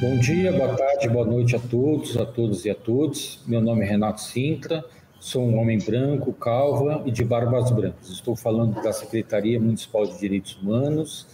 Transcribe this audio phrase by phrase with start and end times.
[0.00, 3.42] Bom dia, boa tarde, boa noite a todos, a todos e a todos.
[3.46, 4.82] Meu nome é Renato Sintra,
[5.20, 8.08] sou um homem branco, calva e de barbas brancas.
[8.08, 11.26] Estou falando da Secretaria Municipal de Direitos Humanos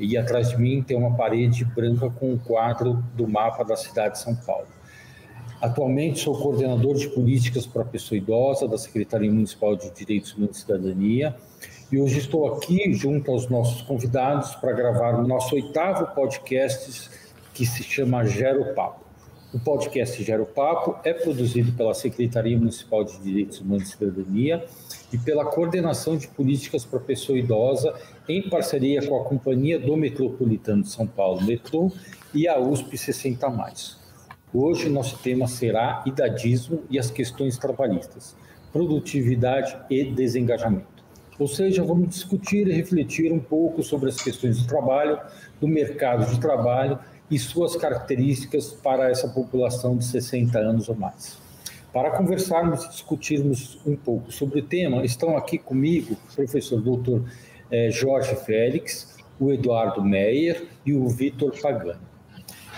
[0.00, 4.14] e atrás de mim tem uma parede branca com um quadro do mapa da cidade
[4.14, 4.66] de São Paulo.
[5.60, 10.56] Atualmente sou coordenador de políticas para a pessoa idosa da Secretaria Municipal de Direitos Humanos
[10.56, 11.36] e Cidadania
[11.92, 17.10] e hoje estou aqui junto aos nossos convidados para gravar o nosso oitavo podcast
[17.52, 19.04] que se chama Gero Papo.
[19.52, 24.64] O podcast Gero Papo é produzido pela Secretaria Municipal de Direitos Humanos e Cidadania
[25.12, 27.94] e pela Coordenação de Políticas para a Pessoa Idosa,
[28.28, 31.92] em parceria com a Companhia do Metropolitano de São Paulo, Metrô,
[32.34, 33.46] e a USP 60.
[34.52, 38.36] Hoje, nosso tema será idadismo e as questões trabalhistas,
[38.72, 40.93] produtividade e desengajamento.
[41.38, 45.18] Ou seja, vamos discutir e refletir um pouco sobre as questões do trabalho,
[45.60, 46.98] do mercado de trabalho
[47.30, 51.38] e suas características para essa população de 60 anos ou mais.
[51.92, 57.24] Para conversarmos e discutirmos um pouco sobre o tema, estão aqui comigo o professor doutor
[57.70, 62.00] eh, Jorge Félix, o Eduardo Meyer e o Vitor Pagani.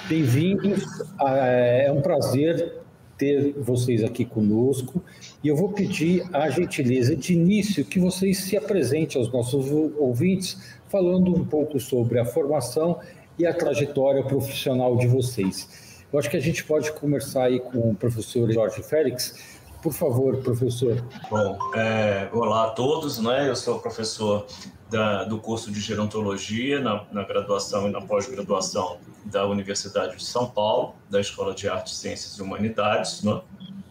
[0.09, 0.85] Bem-vindos,
[1.21, 2.86] é um prazer
[3.17, 5.03] ter vocês aqui conosco
[5.43, 10.77] e eu vou pedir a gentileza de início que vocês se apresentem aos nossos ouvintes,
[10.89, 13.01] falando um pouco sobre a formação
[13.39, 16.05] e a trajetória profissional de vocês.
[16.13, 19.57] Eu acho que a gente pode começar aí com o professor Jorge Félix.
[19.83, 21.05] Por favor, professor.
[21.31, 23.49] Bom, é, olá a todos, né?
[23.49, 24.47] Eu sou professor
[24.91, 30.49] da, do curso de gerontologia na, na graduação e na pós-graduação da Universidade de São
[30.49, 33.41] Paulo, da Escola de Artes, Ciências e Humanidades, né?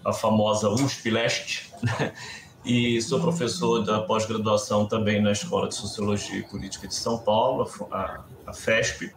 [0.04, 2.14] a famosa USP-Leste, né?
[2.64, 7.70] e sou professor da pós-graduação também na Escola de Sociologia e Política de São Paulo,
[7.92, 9.14] a, a FESP,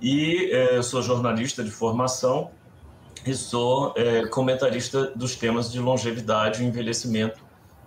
[0.00, 2.50] e é, sou jornalista de formação
[3.24, 7.41] e sou é, comentarista dos temas de longevidade e envelhecimento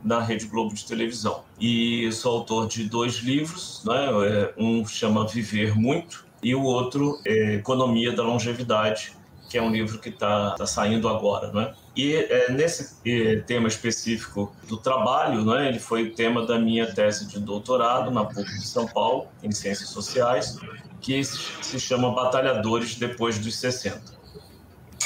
[0.06, 1.44] na Rede Globo de televisão.
[1.60, 4.06] E sou autor de dois livros, né?
[4.28, 9.14] É, um chama Viver Muito e o outro é Economia da Longevidade,
[9.50, 11.74] que é um livro que está tá saindo agora, né?
[11.96, 16.86] E é, nesse é, tema específico do trabalho, né, ele foi o tema da minha
[16.94, 20.60] tese de doutorado na PUC de São Paulo, em Ciências Sociais,
[21.00, 24.15] que se chama Batalhadores Depois dos 60.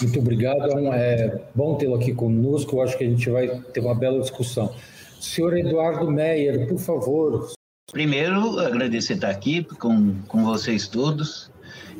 [0.02, 3.94] Muito obrigado, é bom tê-lo aqui conosco, eu acho que a gente vai ter uma
[3.94, 4.74] bela discussão.
[5.20, 7.52] Senhor Eduardo Meyer, por favor.
[7.92, 11.52] Primeiro, agradecer estar aqui com, com vocês todos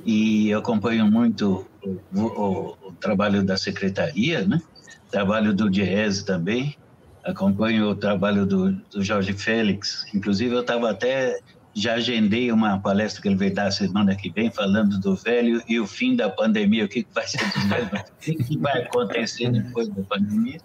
[0.06, 4.62] e acompanho muito o, o, o trabalho da secretaria, né?
[5.10, 6.76] trabalho do Diese também,
[7.24, 11.40] acompanho o trabalho do, do Jorge Félix, inclusive eu estava até
[11.80, 15.80] já agendei uma palestra que ele vai dar semana que vem falando do velho e
[15.80, 20.60] o fim da pandemia, o que vai ser o que vai acontecer depois da pandemia.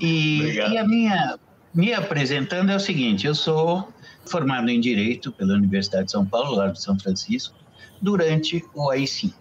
[0.00, 1.38] E, e, a minha
[1.74, 3.92] me apresentando é o seguinte, eu sou
[4.26, 7.54] formado em Direito pela Universidade de São Paulo, lá de São Francisco,
[8.00, 9.32] durante o AI-5.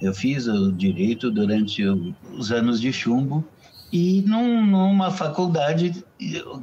[0.00, 3.46] Eu fiz o Direito durante os anos de chumbo
[3.92, 6.04] e num, numa faculdade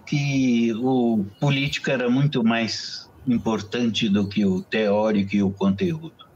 [0.06, 6.32] que o político era muito mais importante do que o teórico e o conteúdo.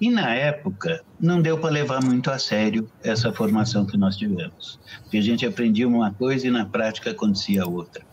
[0.00, 4.78] E na época não deu para levar muito a sério essa formação que nós tivemos,
[5.02, 8.04] porque a gente aprendia uma coisa e na prática acontecia outra.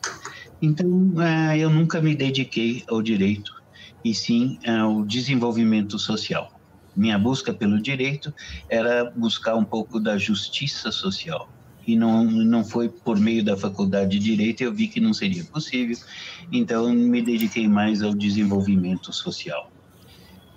[0.62, 3.52] Então é, eu nunca me dediquei ao direito
[4.04, 6.50] e sim ao desenvolvimento social.
[6.96, 8.34] Minha busca pelo direito
[8.70, 11.50] era buscar um pouco da justiça social
[11.86, 15.44] e não, não foi por meio da faculdade de direito eu vi que não seria
[15.46, 15.98] possível,
[16.52, 19.72] então me dediquei mais ao desenvolvimento social.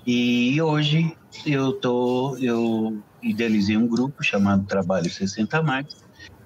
[0.07, 1.13] E hoje
[1.45, 5.87] eu tô, eu idealizei um grupo chamado Trabalho 60 Mais,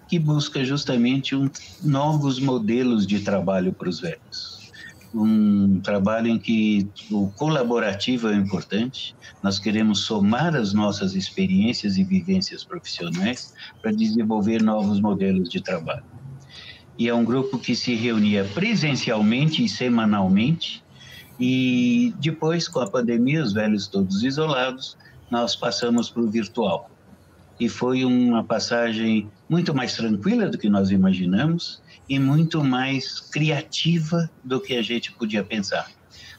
[0.09, 1.49] que busca justamente um,
[1.83, 4.50] novos modelos de trabalho para os velhos
[5.15, 9.15] um trabalho em que o colaborativo é importante.
[9.43, 13.53] Nós queremos somar as nossas experiências e vivências profissionais
[13.83, 16.05] para desenvolver novos modelos de trabalho.
[16.99, 20.85] E é um grupo que se reunia presencialmente e semanalmente.
[21.39, 24.97] E depois, com a pandemia, os velhos todos isolados,
[25.31, 26.91] nós passamos para o virtual.
[27.61, 34.31] E foi uma passagem muito mais tranquila do que nós imaginamos e muito mais criativa
[34.43, 35.91] do que a gente podia pensar.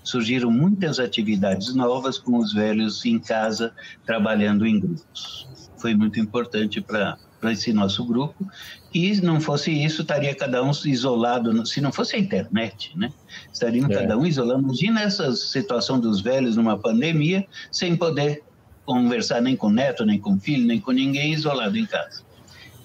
[0.04, 3.72] Surgiram muitas atividades novas com os velhos em casa,
[4.04, 5.48] trabalhando em grupos.
[5.78, 8.48] Foi muito importante para para esse nosso grupo.
[8.94, 11.66] E não fosse isso, estaria cada um isolado.
[11.66, 13.12] Se não fosse a internet, né?
[13.52, 13.94] Estariam é.
[13.96, 14.62] cada um isolado.
[14.62, 18.44] Imagina essa situação dos velhos numa pandemia, sem poder
[18.94, 22.22] conversar nem com neto, nem com filho, nem com ninguém, isolado em casa.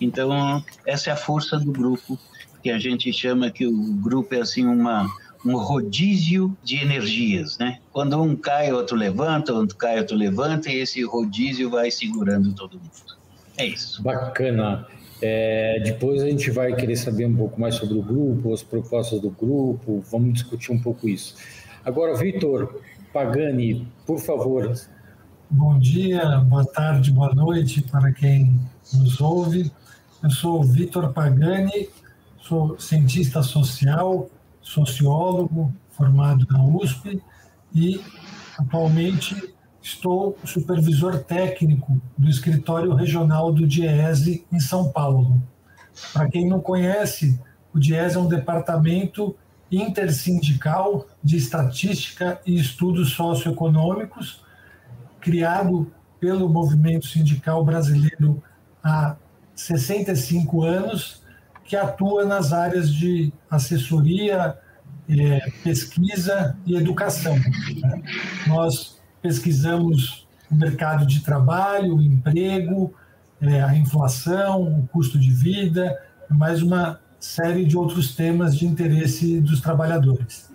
[0.01, 2.19] Então, essa é a força do grupo,
[2.63, 5.09] que a gente chama que o grupo é assim uma
[5.45, 7.79] um rodízio de energias, né?
[7.93, 12.73] Quando um cai, outro levanta, outro cai, outro levanta, e esse rodízio vai segurando todo
[12.73, 13.17] mundo.
[13.57, 14.03] É isso.
[14.03, 14.87] Bacana.
[15.23, 19.21] É, depois a gente vai querer saber um pouco mais sobre o grupo, as propostas
[19.21, 21.37] do grupo, vamos discutir um pouco isso.
[21.85, 22.81] Agora, Vitor
[23.13, 24.75] Pagani, por favor.
[25.49, 28.61] Bom dia, boa tarde, boa noite para quem
[28.93, 29.71] nos ouve.
[30.21, 31.89] Eu sou Vitor Pagani,
[32.43, 34.29] sou cientista social,
[34.61, 37.23] sociólogo, formado na USP
[37.73, 38.01] e
[38.59, 45.41] atualmente estou supervisor técnico do escritório regional do DIESE em São Paulo.
[46.13, 47.41] Para quem não conhece,
[47.73, 49.37] o DIESE é um departamento
[49.71, 54.45] intersindical de estatística e estudos socioeconômicos,
[55.27, 55.91] criado
[56.21, 58.41] pelo movimento sindical brasileiro
[58.81, 59.17] há
[59.57, 61.21] 65 anos
[61.65, 64.57] que atua nas áreas de assessoria,
[65.11, 67.35] é, pesquisa e educação.
[67.35, 68.03] Né?
[68.47, 72.95] Nós pesquisamos o mercado de trabalho, o emprego,
[73.41, 76.01] é, a inflação, o custo de vida,
[76.31, 80.49] mais uma série de outros temas de interesse dos trabalhadores.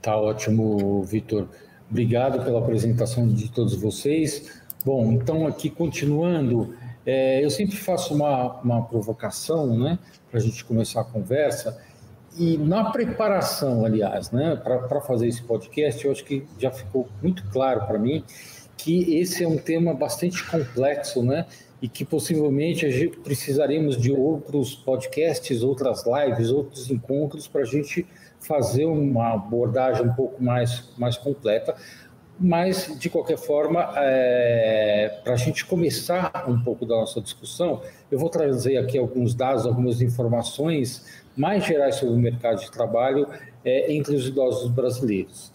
[0.00, 1.48] Tá ótimo, Vitor.
[1.92, 4.50] Obrigado pela apresentação de todos vocês.
[4.82, 6.74] Bom, então aqui continuando,
[7.04, 9.98] é, eu sempre faço uma, uma provocação, né,
[10.30, 11.78] para a gente começar a conversa.
[12.34, 17.46] E na preparação, aliás, né, para fazer esse podcast, eu acho que já ficou muito
[17.50, 18.24] claro para mim
[18.78, 21.44] que esse é um tema bastante complexo, né?
[21.82, 28.06] E que possivelmente precisaremos de outros podcasts, outras lives, outros encontros para a gente
[28.46, 31.74] fazer uma abordagem um pouco mais, mais completa,
[32.38, 37.80] mas, de qualquer forma, é, para a gente começar um pouco da nossa discussão,
[38.10, 43.28] eu vou trazer aqui alguns dados, algumas informações mais gerais sobre o mercado de trabalho
[43.64, 45.52] é, entre os idosos brasileiros.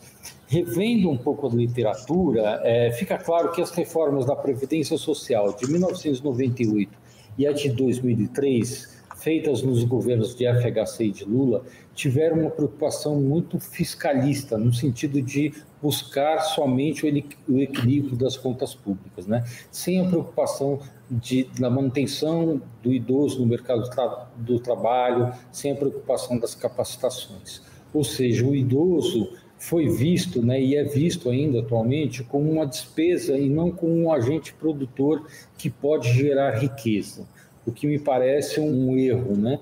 [0.47, 5.69] Revendo um pouco a literatura, é, fica claro que as reformas da Previdência Social de
[5.69, 6.89] 1998
[7.37, 13.19] e a de 2003 feitas nos governos de FHC e de Lula tiveram uma preocupação
[13.19, 17.05] muito fiscalista, no sentido de buscar somente
[17.47, 19.43] o equilíbrio das contas públicas, né?
[19.71, 20.79] sem a preocupação
[21.09, 26.53] de, da manutenção do idoso no mercado do, tra do trabalho, sem a preocupação das
[26.53, 27.61] capacitações.
[27.93, 33.35] Ou seja, o idoso foi visto, né, e é visto ainda atualmente, como uma despesa
[33.35, 35.25] e não como um agente produtor
[35.57, 37.27] que pode gerar riqueza
[37.67, 39.59] o que me parece um erro, né?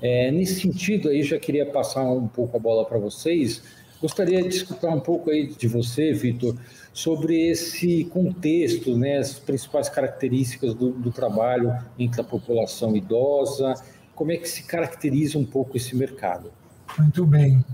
[0.00, 3.62] É, nesse sentido, aí já queria passar um pouco a bola para vocês.
[4.00, 6.56] Gostaria de escutar um pouco aí de você, Vitor,
[6.92, 13.74] sobre esse contexto, né, as principais características do, do trabalho entre a população idosa,
[14.14, 16.50] como é que se caracteriza um pouco esse mercado?
[16.98, 17.64] Muito bem.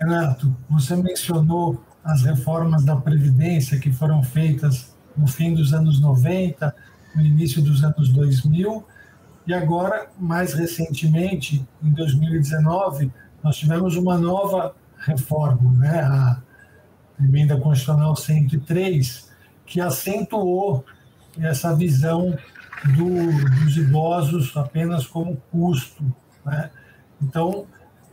[0.00, 6.74] Renato, você mencionou as reformas da Previdência que foram feitas no fim dos anos 90,
[7.14, 8.84] no início dos anos 2000,
[9.46, 13.10] e agora, mais recentemente, em 2019,
[13.42, 16.00] nós tivemos uma nova reforma, né?
[16.02, 16.40] a
[17.18, 19.30] Emenda Constitucional 103,
[19.66, 20.84] que acentuou
[21.38, 22.36] essa visão
[22.96, 26.04] do, dos idosos apenas como custo.
[26.44, 26.70] Né?
[27.22, 27.66] Então,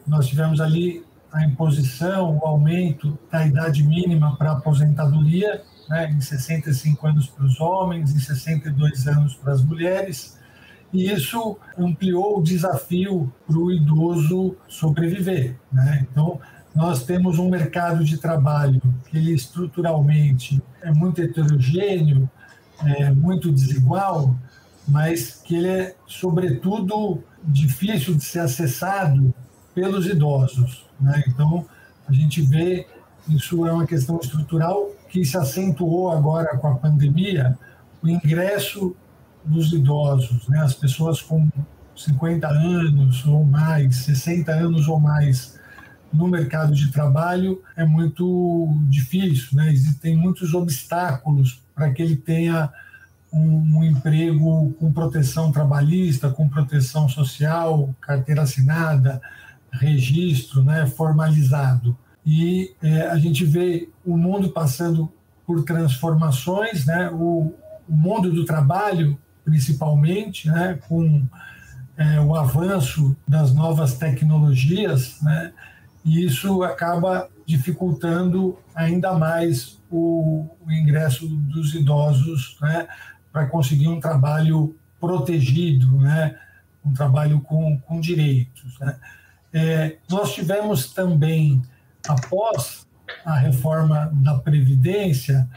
[0.06, 7.08] nós tivemos ali a imposição, o aumento da idade mínima para aposentadoria, né, em 65
[7.08, 10.38] anos para os homens, em 62 anos para as mulheres,
[10.94, 15.56] e isso ampliou o desafio para o idoso sobreviver.
[15.72, 16.08] Né?
[16.10, 16.39] Então,
[16.74, 22.29] nós temos um mercado de trabalho que ele estruturalmente é muito heterogêneo,
[22.84, 24.36] é muito desigual,
[24.88, 29.34] mas que ele é, sobretudo, difícil de ser acessado
[29.74, 30.86] pelos idosos.
[31.00, 31.24] Né?
[31.27, 31.65] Então,
[32.08, 32.88] a gente vê
[33.27, 37.58] isso é uma questão estrutural que se acentuou agora com a pandemia,
[38.02, 38.96] o ingresso
[39.44, 40.60] dos idosos, né?
[40.60, 41.48] as pessoas com
[41.96, 45.58] 50 anos ou mais, 60 anos ou mais
[46.14, 49.72] no mercado de trabalho é muito difícil, né?
[49.72, 52.72] existem muitos obstáculos para que ele tenha
[53.32, 59.22] um, um, emprego com proteção trabalhista, com proteção social, carteira assinada,
[59.72, 60.86] registro né?
[60.86, 65.12] formalizado e é, a gente vê o mundo passando
[65.46, 67.10] por transformações, né?
[67.10, 67.53] O,
[67.88, 69.17] o mundo do trabalho
[69.48, 71.25] principalmente, né, com
[71.96, 75.53] é, o avanço das novas tecnologias, né,
[76.03, 82.89] e isso acaba dificultando ainda mais o, o ingresso dos idosos né,
[83.31, 86.38] para conseguir um trabalho protegido, né,
[86.84, 88.77] um trabalho com, com direitos.
[88.81, 88.98] Né.
[89.53, 91.62] É, nós tivemos também,
[92.08, 92.86] após
[93.26, 95.48] a reforma da Previdência,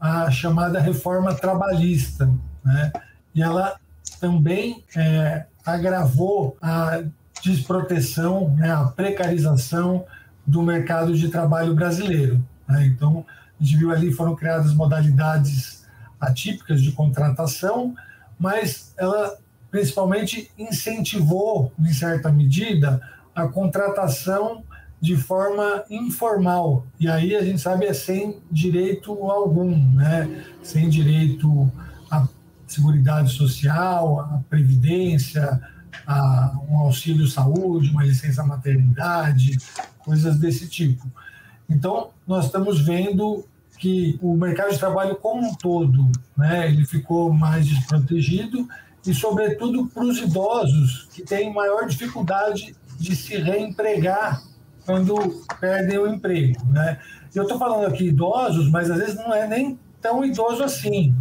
[0.00, 2.28] a chamada reforma trabalhista,
[2.64, 2.92] né?
[3.34, 3.76] e ela
[4.20, 7.02] também é, agravou a
[7.42, 10.04] desproteção, né, a precarização
[10.46, 12.44] do mercado de trabalho brasileiro.
[12.68, 12.86] Né?
[12.86, 13.24] Então,
[13.60, 15.86] a gente viu ali foram criadas modalidades
[16.20, 17.94] atípicas de contratação,
[18.38, 19.36] mas ela
[19.70, 23.00] principalmente incentivou, em certa medida,
[23.34, 24.62] a contratação
[25.02, 26.86] de forma informal.
[26.98, 30.44] E aí a gente sabe é sem direito algum, né?
[30.62, 31.68] Sem direito
[32.08, 32.28] à
[32.68, 35.60] seguridade social, à previdência,
[36.06, 39.58] a um auxílio saúde, uma licença maternidade,
[39.98, 41.10] coisas desse tipo.
[41.68, 43.44] Então, nós estamos vendo
[43.78, 48.68] que o mercado de trabalho como um todo, né, ele ficou mais desprotegido
[49.04, 54.51] e, sobretudo, para os idosos que têm maior dificuldade de se reempregar
[54.84, 56.64] quando perdem o emprego.
[56.66, 56.98] Né?
[57.34, 61.14] Eu estou falando aqui idosos, mas às vezes não é nem tão idoso assim.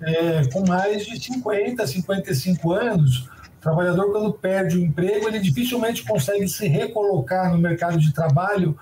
[0.00, 6.04] É, com mais de 50, 55 anos, o trabalhador, quando perde o emprego, ele dificilmente
[6.04, 8.78] consegue se recolocar no mercado de trabalho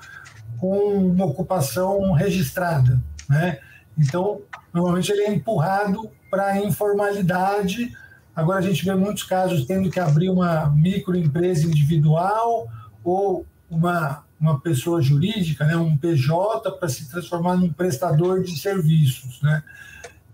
[0.59, 3.01] com uma ocupação registrada.
[3.29, 3.59] Né?
[3.99, 7.91] Então, normalmente ele é empurrado para a informalidade.
[8.35, 12.69] Agora a gente vê muitos casos tendo que abrir uma microempresa individual
[13.03, 19.41] ou uma uma pessoa jurídica, né, um PJ, para se transformar num prestador de serviços.
[19.43, 19.63] Né?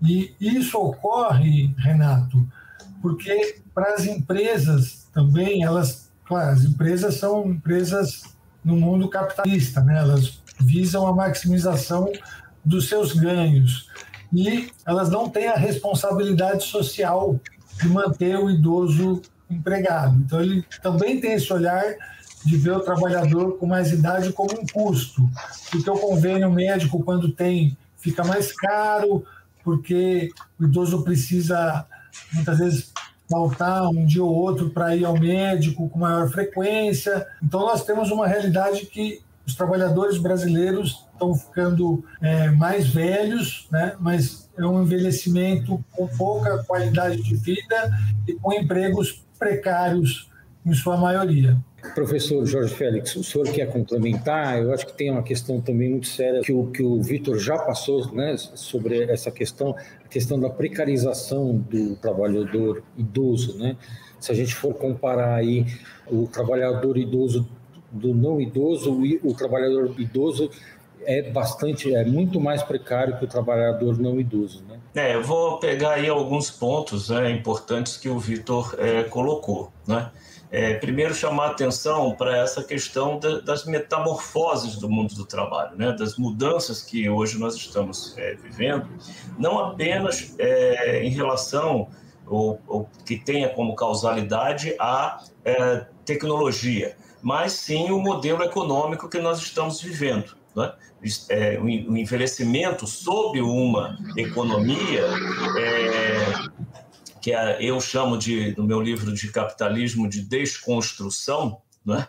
[0.02, 2.46] E isso ocorre, Renato,
[3.00, 8.22] porque para as empresas também, elas, claro, as empresas são empresas
[8.64, 9.98] no mundo capitalista, né?
[9.98, 12.10] elas visam a maximização
[12.64, 13.88] dos seus ganhos
[14.32, 17.38] e elas não têm a responsabilidade social
[17.80, 20.16] de manter o idoso empregado.
[20.16, 21.82] Então, ele também tem esse olhar
[22.44, 25.28] de ver o trabalhador com mais idade como um custo,
[25.70, 29.24] porque o convênio médico, quando tem, fica mais caro,
[29.62, 31.86] porque o idoso precisa,
[32.32, 32.92] muitas vezes,
[33.30, 37.26] faltar um dia ou outro para ir ao médico com maior frequência.
[37.42, 43.94] Então, nós temos uma realidade que os trabalhadores brasileiros estão ficando é, mais velhos, né?
[43.98, 50.30] mas é um envelhecimento com pouca qualidade de vida e com empregos precários
[50.64, 51.56] em sua maioria.
[51.94, 54.62] Professor Jorge Félix, o senhor quer complementar?
[54.62, 57.58] Eu acho que tem uma questão também muito séria que o, que o Vitor já
[57.58, 63.58] passou né, sobre essa questão, a questão da precarização do trabalhador idoso.
[63.58, 63.76] Né?
[64.20, 65.66] Se a gente for comparar aí
[66.06, 67.48] o trabalhador idoso
[67.90, 70.50] do não idoso, o, o trabalhador idoso
[71.04, 74.78] é bastante, é muito mais precário que o trabalhador não idoso, né?
[74.94, 80.10] É, eu vou pegar aí alguns pontos né, importantes que o Vitor é, colocou, né?
[80.52, 85.92] É, primeiro chamar atenção para essa questão da, das metamorfoses do mundo do trabalho, né?
[85.92, 88.86] das mudanças que hoje nós estamos é, vivendo,
[89.38, 91.88] não apenas é, em relação
[92.26, 99.20] ou, ou, que tenha como causalidade a é, tecnologia, mas sim o modelo econômico que
[99.20, 100.36] nós estamos vivendo.
[100.54, 100.70] Né?
[101.30, 105.06] É, o envelhecimento sob uma economia
[105.58, 106.91] é,
[107.22, 112.08] que é, eu chamo de, no meu livro de capitalismo de desconstrução, né?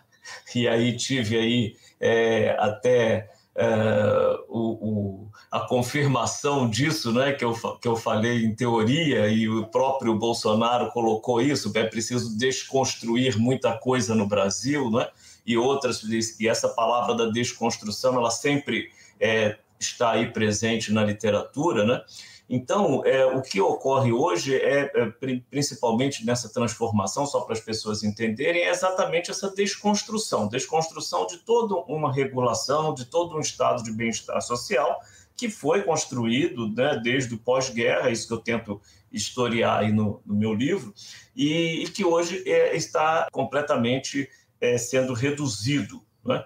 [0.55, 7.53] e aí tive aí é, até é, o, o, a confirmação disso, né, que eu,
[7.79, 13.77] que eu falei em teoria, e o próprio Bolsonaro colocou isso, é preciso desconstruir muita
[13.77, 15.08] coisa no Brasil, né,
[15.46, 16.01] e outras,
[16.39, 18.89] e essa palavra da desconstrução, ela sempre
[19.20, 22.01] é, está aí presente na literatura, né,
[22.50, 25.13] então, é, o que ocorre hoje é, é,
[25.50, 31.75] principalmente nessa transformação, só para as pessoas entenderem, é exatamente essa desconstrução desconstrução de toda
[31.91, 35.00] uma regulação, de todo um estado de bem-estar social
[35.35, 38.79] que foi construído né, desde o pós-guerra, isso que eu tento
[39.12, 40.93] historiar aí no, no meu livro,
[41.35, 44.29] e, e que hoje é, está completamente
[44.62, 46.03] é, sendo reduzido.
[46.23, 46.43] Né?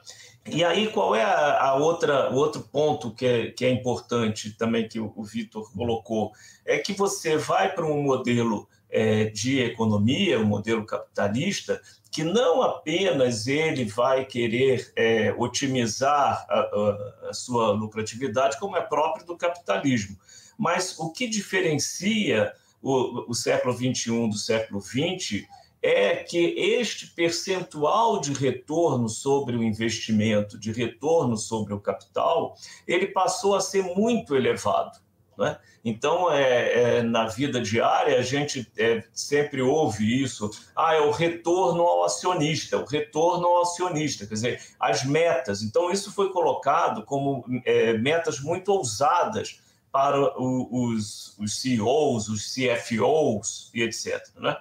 [0.49, 4.51] E aí, qual é a, a, outra, o outro ponto que é, que é importante
[4.51, 6.31] também que o, o Vitor colocou?
[6.65, 12.61] É que você vai para um modelo é, de economia, um modelo capitalista, que não
[12.61, 19.37] apenas ele vai querer é, otimizar a, a, a sua lucratividade, como é próprio do
[19.37, 20.17] capitalismo,
[20.57, 25.45] mas o que diferencia o, o século XXI do século XX
[25.87, 33.07] é que este percentual de retorno sobre o investimento, de retorno sobre o capital, ele
[33.07, 34.99] passou a ser muito elevado.
[35.37, 35.57] Né?
[35.85, 40.49] Então, é, é, na vida diária, a gente é, sempre ouve isso.
[40.75, 45.61] Ah, é o retorno ao acionista, o retorno ao acionista, quer dizer, as metas.
[45.61, 52.53] Então, isso foi colocado como é, metas muito ousadas para o, os, os CEOs, os
[52.53, 54.21] CFOs e etc.
[54.35, 54.57] Né?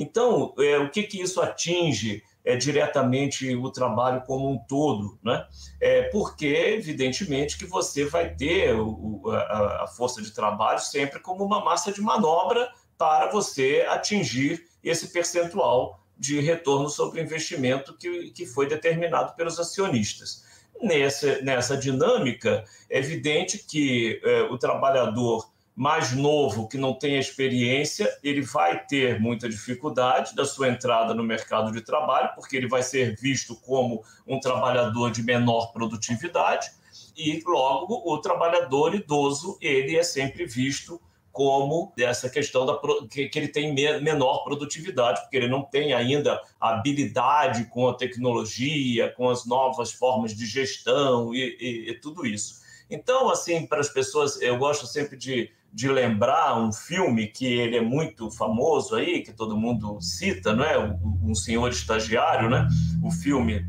[0.00, 5.46] Então, é, o que, que isso atinge é, diretamente o trabalho como um todo, né?
[5.78, 11.44] É, porque, evidentemente, que você vai ter o, a, a força de trabalho sempre como
[11.44, 18.46] uma massa de manobra para você atingir esse percentual de retorno sobre investimento que, que
[18.46, 20.48] foi determinado pelos acionistas.
[20.82, 25.46] Nessa, nessa dinâmica, é evidente que é, o trabalhador
[25.80, 31.22] mais novo, que não tem experiência, ele vai ter muita dificuldade da sua entrada no
[31.22, 36.70] mercado de trabalho, porque ele vai ser visto como um trabalhador de menor produtividade,
[37.16, 41.00] e logo o trabalhador idoso, ele é sempre visto
[41.32, 42.78] como essa questão da
[43.10, 49.30] que, ele tem menor produtividade, porque ele não tem ainda habilidade com a tecnologia, com
[49.30, 52.60] as novas formas de gestão e, e, e tudo isso.
[52.90, 57.76] Então, assim, para as pessoas, eu gosto sempre de de lembrar um filme que ele
[57.76, 60.78] é muito famoso aí, que todo mundo cita, não é?
[61.22, 62.66] Um Senhor Estagiário, né?
[63.02, 63.64] O filme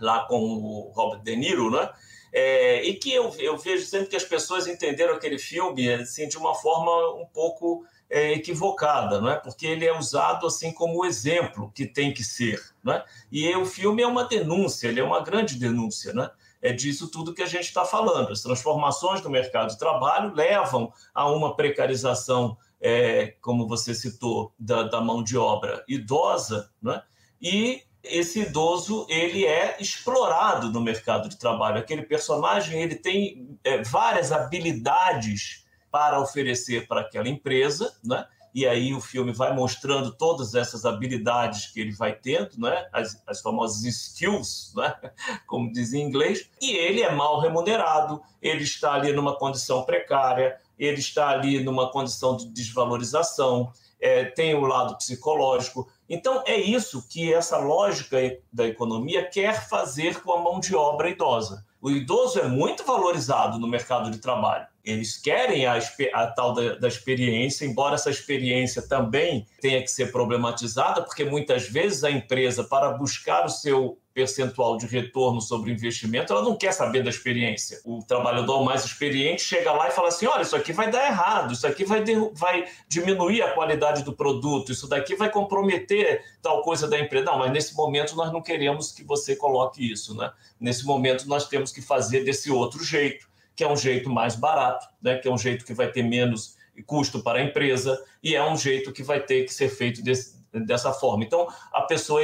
[0.00, 1.88] lá com o Robert De Niro, né?
[2.32, 6.36] É, e que eu, eu vejo sempre que as pessoas entenderam aquele filme assim, de
[6.36, 9.36] uma forma um pouco é, equivocada, não é?
[9.36, 13.04] Porque ele é usado assim como exemplo que tem que ser, não é?
[13.30, 16.28] E o filme é uma denúncia, ele é uma grande denúncia, né?
[16.28, 18.32] é disso tudo que a gente está falando.
[18.32, 24.82] As transformações do mercado de trabalho levam a uma precarização, é, como você citou, da,
[24.82, 27.02] da, mão de obra idosa, né?
[27.40, 31.78] e esse idoso ele é explorado no mercado de trabalho.
[31.78, 38.24] Aquele personagem ele tem é, várias habilidades para oferecer para aquela empresa, né?
[38.54, 42.88] E aí o filme vai mostrando todas essas habilidades que ele vai tendo, né?
[42.92, 44.94] as, as famosas skills, né?
[45.46, 50.56] como diz em inglês, e ele é mal remunerado, ele está ali numa condição precária,
[50.78, 55.86] ele está ali numa condição de desvalorização, é, tem o lado psicológico.
[56.08, 58.16] Então, é isso que essa lógica
[58.52, 61.64] da economia quer fazer com a mão de obra idosa.
[61.80, 64.66] O idoso é muito valorizado no mercado de trabalho.
[64.84, 65.78] Eles querem a,
[66.14, 71.68] a tal da, da, experiência, embora essa experiência também tenha que ser problematizada, porque muitas
[71.68, 76.72] vezes a empresa, para buscar o seu percentual de retorno sobre investimento, ela não quer
[76.72, 77.80] saber da experiência.
[77.84, 81.52] O trabalhador mais experiente chega lá e fala assim: olha, isso aqui vai dar errado,
[81.52, 86.88] isso aqui vai, vai diminuir a qualidade do produto, isso daqui vai comprometer tal coisa
[86.88, 87.26] da empresa.
[87.26, 90.32] Não, mas nesse momento nós não queremos que você coloque isso, né?
[90.58, 93.29] Nesse momento nós temos que fazer desse outro jeito
[93.60, 96.56] que é um jeito mais barato, né, que é um jeito que vai ter menos
[96.86, 100.42] custo para a empresa e é um jeito que vai ter que ser feito desse,
[100.50, 101.24] dessa forma.
[101.24, 102.22] Então, a pessoa,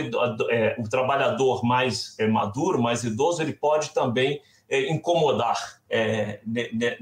[0.48, 6.40] é, o trabalhador mais é, maduro, mais idoso, ele pode também é, incomodar é,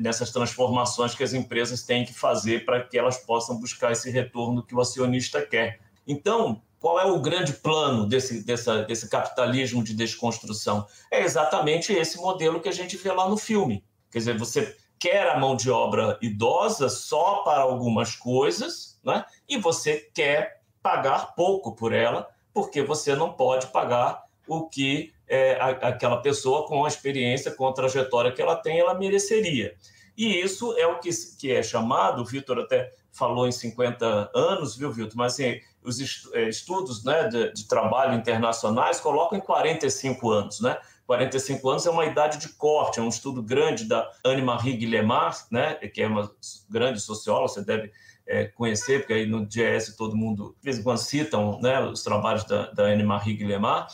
[0.01, 4.65] nessas transformações que as empresas têm que fazer para que elas possam buscar esse retorno
[4.65, 5.79] que o acionista quer.
[6.09, 10.85] Então, qual é o grande plano desse, dessa, desse capitalismo de desconstrução?
[11.09, 13.85] É exatamente esse modelo que a gente vê lá no filme.
[14.15, 19.25] Quer dizer, você quer a mão de obra idosa só para algumas coisas, né?
[19.49, 25.57] e você quer pagar pouco por ela, porque você não pode pagar o que é,
[25.57, 29.75] a, aquela pessoa com a experiência, com a trajetória que ela tem, ela mereceria.
[30.17, 34.77] E isso é o que, que é chamado, o Vitor até falou em 50 anos,
[34.77, 35.17] viu, Vitor?
[35.17, 35.99] Mas assim, os
[36.33, 40.79] é, estudos né, de, de trabalho internacionais colocam em 45 anos, né?
[41.07, 45.75] 45 anos é uma idade de corte, é um estudo grande da Anne-Marie Guillemard, né,
[45.75, 46.31] que é uma
[46.69, 47.93] grande socióloga, você deve
[48.27, 52.03] é, conhecer, porque aí no GS todo mundo, de vez em quando, citam né, os
[52.03, 53.93] trabalhos da, da Anne-Marie Guillemard,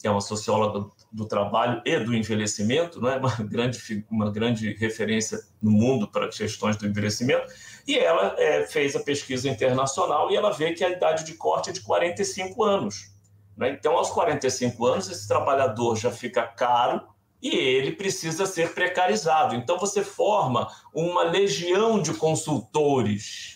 [0.00, 5.40] que é uma socióloga do trabalho e do envelhecimento, né, uma, grande, uma grande referência
[5.60, 7.46] no mundo para questões do envelhecimento,
[7.86, 11.70] e ela é, fez a pesquisa internacional e ela vê que a idade de corte
[11.70, 13.13] é de 45 anos.
[13.56, 13.70] Né?
[13.70, 17.06] Então, aos 45 anos, esse trabalhador já fica caro
[17.42, 19.54] e ele precisa ser precarizado.
[19.54, 23.54] Então, você forma uma legião de consultores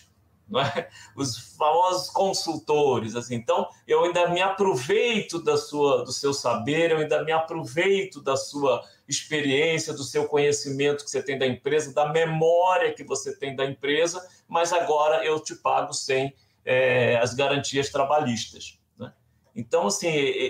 [0.57, 0.89] é?
[1.15, 3.35] Os famosos consultores, assim.
[3.35, 8.35] Então, eu ainda me aproveito da sua, do seu saber, eu ainda me aproveito da
[8.35, 13.55] sua experiência, do seu conhecimento que você tem da empresa, da memória que você tem
[13.55, 16.33] da empresa, mas agora eu te pago sem
[16.65, 18.78] é, as garantias trabalhistas.
[19.59, 20.07] Então, assim,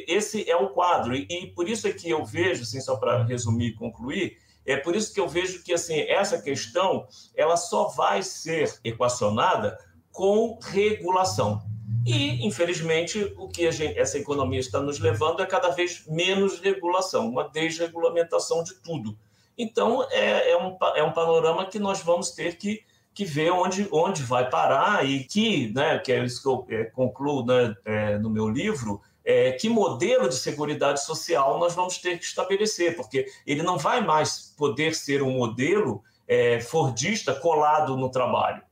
[0.07, 1.15] esse é o quadro.
[1.15, 4.77] E, e por isso é que eu vejo, assim, só para resumir e concluir, é
[4.77, 9.77] por isso que eu vejo que assim essa questão ela só vai ser equacionada
[10.11, 11.63] com regulação.
[12.05, 17.27] E, infelizmente, o que gente, essa economia está nos levando é cada vez menos regulação,
[17.27, 19.17] uma desregulamentação de tudo.
[19.57, 22.83] Então, é, é, um, é um panorama que nós vamos ter que,
[23.19, 26.85] que ver onde, onde vai parar e que, né, que é isso que eu é,
[26.85, 32.17] concluo né, é, no meu livro, é, que modelo de seguridade social nós vamos ter
[32.17, 38.09] que estabelecer, porque ele não vai mais poder ser um modelo é, fordista colado no
[38.09, 38.63] trabalho,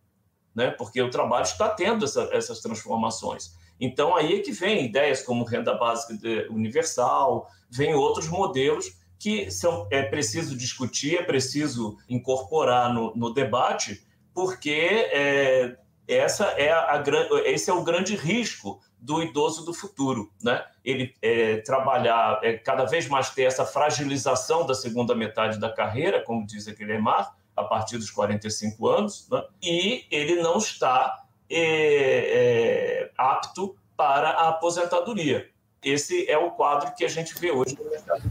[0.55, 0.71] né?
[0.71, 3.53] porque o trabalho está tendo essa, essas transformações.
[3.77, 6.13] Então, aí é que vem ideias como renda básica
[6.49, 14.06] universal, vem outros modelos que são, é preciso discutir, é preciso incorporar no, no debate,
[14.37, 15.75] porque é,
[16.07, 17.03] essa é a, a,
[17.45, 20.63] esse é o grande risco do idoso do futuro, né?
[20.85, 26.23] Ele é, trabalhar, é, cada vez mais ter essa fragilização da segunda metade da carreira,
[26.23, 29.43] como diz aquele Emar, a partir dos 45 anos, né?
[29.59, 35.49] e ele não está é, é, apto para a aposentadoria.
[35.83, 38.21] Esse é o quadro que a gente vê hoje no mercado.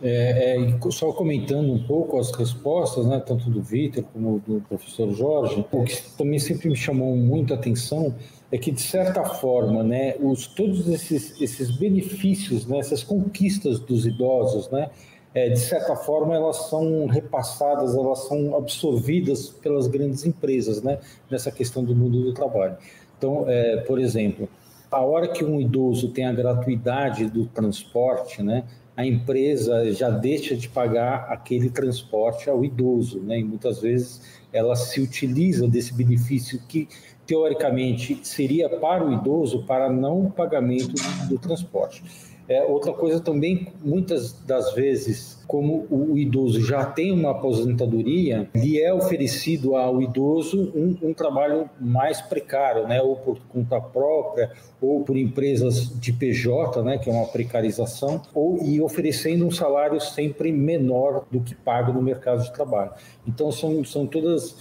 [0.00, 5.10] É, é, só comentando um pouco as respostas, né, tanto do Vitor como do professor
[5.10, 8.14] Jorge, o que também sempre me chamou muita atenção
[8.50, 14.06] é que, de certa forma, né, os, todos esses, esses benefícios, né, essas conquistas dos
[14.06, 14.88] idosos, né,
[15.34, 21.50] é, de certa forma, elas são repassadas, elas são absorvidas pelas grandes empresas, né, nessa
[21.50, 22.76] questão do mundo do trabalho.
[23.18, 24.48] Então, é, por exemplo,
[24.90, 28.64] a hora que um idoso tem a gratuidade do transporte, né,
[28.98, 34.20] a empresa já deixa de pagar aquele transporte ao idoso, né, e muitas vezes
[34.52, 36.88] ela se utiliza desse benefício que
[37.24, 40.94] teoricamente seria para o idoso para não pagamento
[41.28, 42.02] do, transporte.
[42.48, 48.80] É, outra coisa também, muitas das vezes, como o, idoso já tem uma aposentadoria, lhe
[48.80, 55.04] é oferecido ao idoso um, um, trabalho mais precário, né, ou por conta própria, ou
[55.04, 60.50] por empresas de PJ, né, que é uma precarização, ou e oferecendo um salário sempre
[60.50, 62.92] menor do que paga no mercado de trabalho.
[63.26, 64.56] Então, são, são todas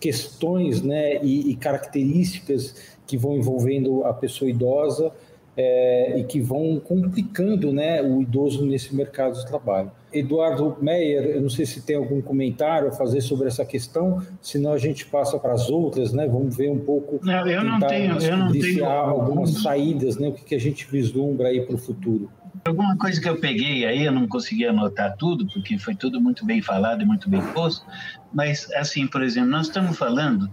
[0.00, 5.12] questões né, e, e características que vão envolvendo a pessoa idosa
[5.60, 9.90] é, e que vão complicando né, o idoso nesse mercado de trabalho.
[10.12, 14.72] Eduardo Meyer, eu não sei se tem algum comentário a fazer sobre essa questão, senão
[14.72, 16.28] a gente passa para as outras, né?
[16.28, 17.18] Vamos ver um pouco.
[17.22, 20.28] Não, eu não tenho, eu não tenho algumas saídas, né?
[20.28, 22.30] O que, que a gente vislumbra aí para o futuro.
[22.64, 26.46] Alguma coisa que eu peguei aí, eu não consegui anotar tudo, porque foi tudo muito
[26.46, 27.84] bem falado e muito bem posto,
[28.32, 30.48] mas, assim, por exemplo, nós estamos falando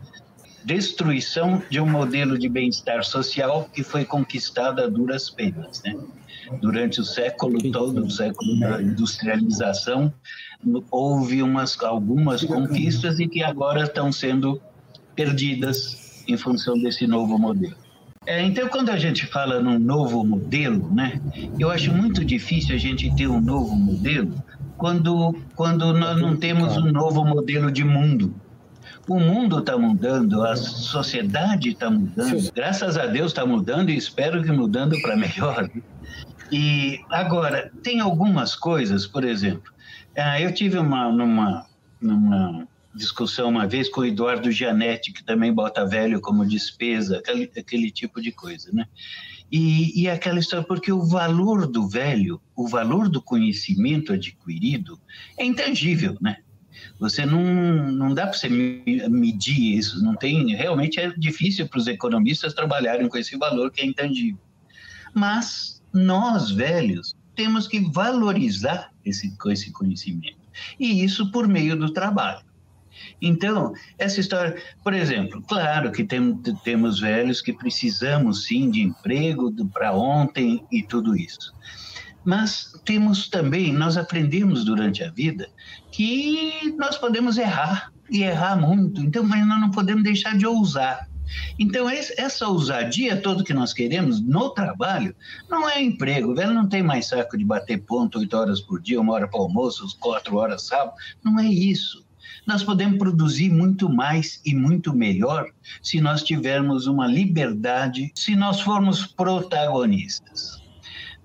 [0.65, 5.95] destruição de um modelo de bem-estar social que foi conquistado a duras penas, né?
[6.61, 10.13] Durante o século todo, o século da industrialização,
[10.91, 14.61] houve umas, algumas conquistas e que agora estão sendo
[15.15, 17.75] perdidas em função desse novo modelo.
[18.25, 21.21] É, então, quando a gente fala num novo modelo, né,
[21.59, 24.33] eu acho muito difícil a gente ter um novo modelo
[24.77, 28.33] quando, quando nós não temos um novo modelo de mundo.
[29.07, 34.43] O mundo está mudando, a sociedade está mudando, graças a Deus está mudando e espero
[34.43, 35.69] que mudando para melhor.
[36.51, 39.71] E agora, tem algumas coisas, por exemplo,
[40.17, 41.65] ah, eu tive uma, numa,
[42.01, 47.51] numa discussão uma vez com o Eduardo Gianetti, que também bota velho como despesa, aquele,
[47.57, 48.87] aquele tipo de coisa, né?
[49.51, 54.99] E, e aquela história, porque o valor do velho, o valor do conhecimento adquirido
[55.37, 56.37] é intangível, né?
[56.99, 57.41] Você não,
[57.91, 63.07] não dá para você medir isso, não tem, realmente é difícil para os economistas trabalharem
[63.07, 64.39] com esse valor que é intangível.
[65.13, 70.37] Mas nós, velhos, temos que valorizar esse, esse conhecimento.
[70.79, 72.45] E isso por meio do trabalho.
[73.21, 79.53] Então, essa história, por exemplo, claro que tem, temos velhos que precisamos sim de emprego
[79.67, 81.53] para ontem e tudo isso.
[82.25, 85.47] Mas temos também, nós aprendemos durante a vida
[85.91, 91.07] que nós podemos errar e errar muito, então, mas nós não podemos deixar de ousar.
[91.57, 95.15] Então, essa ousadia toda que nós queremos no trabalho
[95.49, 96.35] não é emprego.
[96.35, 99.39] Velho não tem mais saco de bater ponto oito horas por dia, uma hora para
[99.39, 100.93] almoço, quatro horas sábado.
[101.23, 102.05] Não é isso.
[102.45, 105.49] Nós podemos produzir muito mais e muito melhor
[105.81, 110.64] se nós tivermos uma liberdade, se nós formos protagonistas.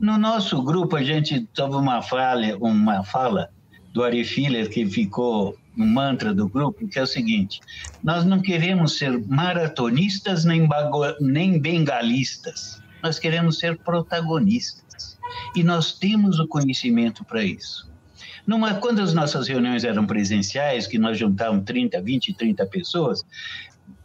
[0.00, 3.50] No nosso grupo, a gente teve uma fala, uma fala
[3.92, 7.60] do Ari Filler que ficou um mantra do grupo, que é o seguinte:
[8.02, 10.66] nós não queremos ser maratonistas nem,
[11.20, 15.18] nem bengalistas, nós queremos ser protagonistas.
[15.54, 17.88] E nós temos o conhecimento para isso.
[18.46, 23.22] Numa, quando as nossas reuniões eram presenciais, que nós juntávamos 30, 20, 30 pessoas,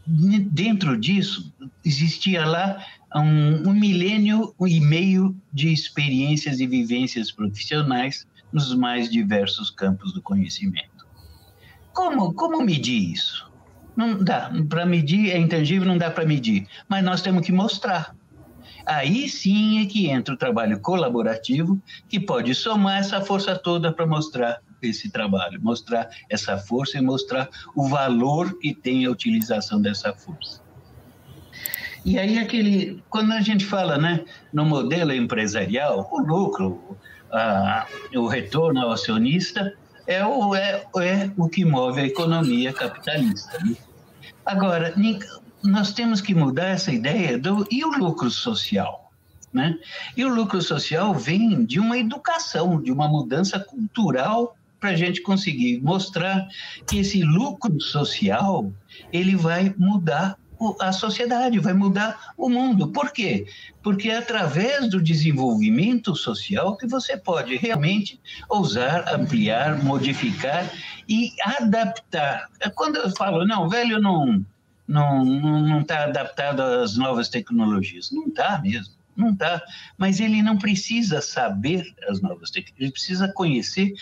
[0.05, 1.51] dentro disso
[1.83, 2.85] existia lá
[3.19, 10.21] um, um milênio e meio de experiências e vivências profissionais nos mais diversos campos do
[10.21, 11.07] conhecimento.
[11.93, 13.49] Como, como medir isso?
[13.95, 14.51] Não dá.
[14.67, 16.67] Para medir é intangível, não dá para medir.
[16.89, 18.13] Mas nós temos que mostrar.
[18.85, 24.05] Aí sim é que entra o trabalho colaborativo, que pode somar essa força toda para
[24.05, 30.13] mostrar esse trabalho, mostrar essa força e mostrar o valor que tem a utilização dessa
[30.13, 30.64] força.
[32.05, 36.95] E aí aquele, quando a gente fala, né, no modelo empresarial, o lucro,
[37.31, 39.73] a, o retorno ao acionista
[40.05, 43.57] é o, é, é o que move a economia capitalista.
[43.65, 43.75] Né?
[44.45, 44.93] Agora,
[45.63, 49.11] nós temos que mudar essa ideia do e o lucro social,
[49.51, 49.75] né?
[50.15, 55.21] E o lucro social vem de uma educação, de uma mudança cultural para a gente
[55.21, 56.47] conseguir mostrar
[56.87, 58.71] que esse lucro social
[59.11, 60.37] ele vai mudar
[60.79, 62.87] a sociedade, vai mudar o mundo.
[62.87, 63.47] Por quê?
[63.83, 70.69] Porque é através do desenvolvimento social que você pode realmente ousar, ampliar, modificar
[71.07, 72.49] e adaptar.
[72.59, 74.45] É quando eu falo, não, velho não
[74.87, 78.11] não está adaptado às novas tecnologias.
[78.11, 79.61] Não está mesmo, não está.
[79.97, 83.93] Mas ele não precisa saber as novas tecnologias, ele precisa conhecer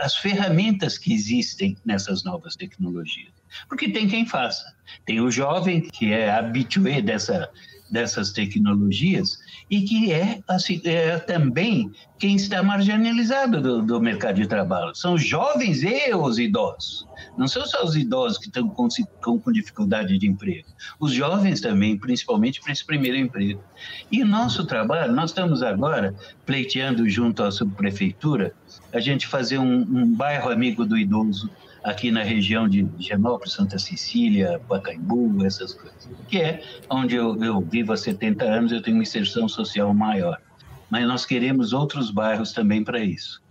[0.00, 3.33] as ferramentas que existem nessas novas tecnologias.
[3.68, 4.74] Porque tem quem faça.
[5.04, 7.48] Tem o jovem que é habitué dessa,
[7.90, 9.38] dessas tecnologias
[9.70, 14.94] e que é, assim, é também quem está marginalizado do, do, mercado de trabalho.
[14.94, 17.06] São os jovens e os idosos.
[17.36, 18.88] Não são só os idosos que estão com,
[19.22, 20.68] com, dificuldade de emprego.
[21.00, 23.62] Os jovens também, principalmente para esse primeiro emprego.
[24.10, 26.14] E o nosso trabalho, nós estamos agora
[26.44, 28.54] pleiteando junto à subprefeitura
[28.92, 31.50] a gente fazer um, um bairro amigo do idoso
[31.84, 37.60] aqui na região de Genópolis, Santa Cecília, Pacaembu, essas coisas, que é onde eu, eu
[37.60, 40.40] vivo há 70 anos, eu tenho uma inserção social maior.
[40.88, 43.42] Mas nós queremos outros bairros também para isso.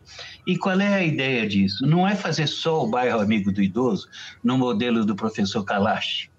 [0.46, 1.86] E qual é a ideia disso?
[1.86, 4.10] Não é fazer só o bairro Amigo do Idoso
[4.44, 6.30] no modelo do professor Kalash,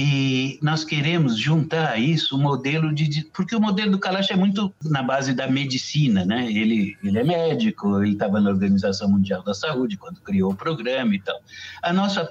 [0.00, 3.24] e nós queremos juntar a isso o modelo de.
[3.32, 6.46] Porque o modelo do Kalash é muito na base da medicina, né?
[6.52, 11.16] Ele, ele é médico, ele estava na Organização Mundial da Saúde quando criou o programa
[11.16, 11.34] e tal.
[11.82, 12.24] A nossa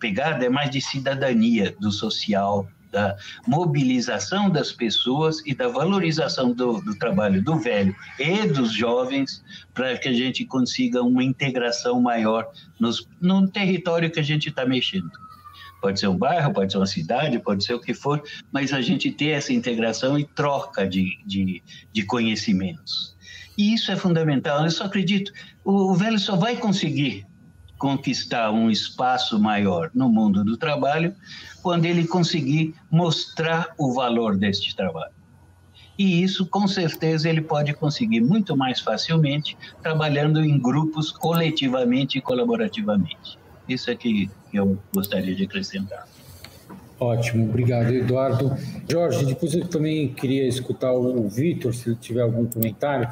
[0.00, 3.16] pegada é mais de cidadania, do social, da
[3.46, 9.96] mobilização das pessoas e da valorização do, do trabalho do velho e dos jovens para
[9.96, 15.12] que a gente consiga uma integração maior nos, no território que a gente está mexendo.
[15.80, 18.80] Pode ser um bairro, pode ser uma cidade, pode ser o que for, mas a
[18.80, 21.62] gente ter essa integração e troca de, de,
[21.92, 23.16] de conhecimentos.
[23.56, 24.64] E isso é fundamental.
[24.64, 25.32] Eu só acredito,
[25.64, 27.26] o, o velho só vai conseguir
[27.78, 31.14] conquistar um espaço maior no mundo do trabalho
[31.62, 35.14] quando ele conseguir mostrar o valor deste trabalho.
[35.98, 42.20] E isso, com certeza, ele pode conseguir muito mais facilmente trabalhando em grupos coletivamente e
[42.20, 43.38] colaborativamente.
[43.68, 46.06] Isso é que eu gostaria de acrescentar.
[46.98, 48.56] Ótimo, obrigado, Eduardo.
[48.88, 53.08] Jorge, depois eu também queria escutar o Vitor, se ele tiver algum comentário.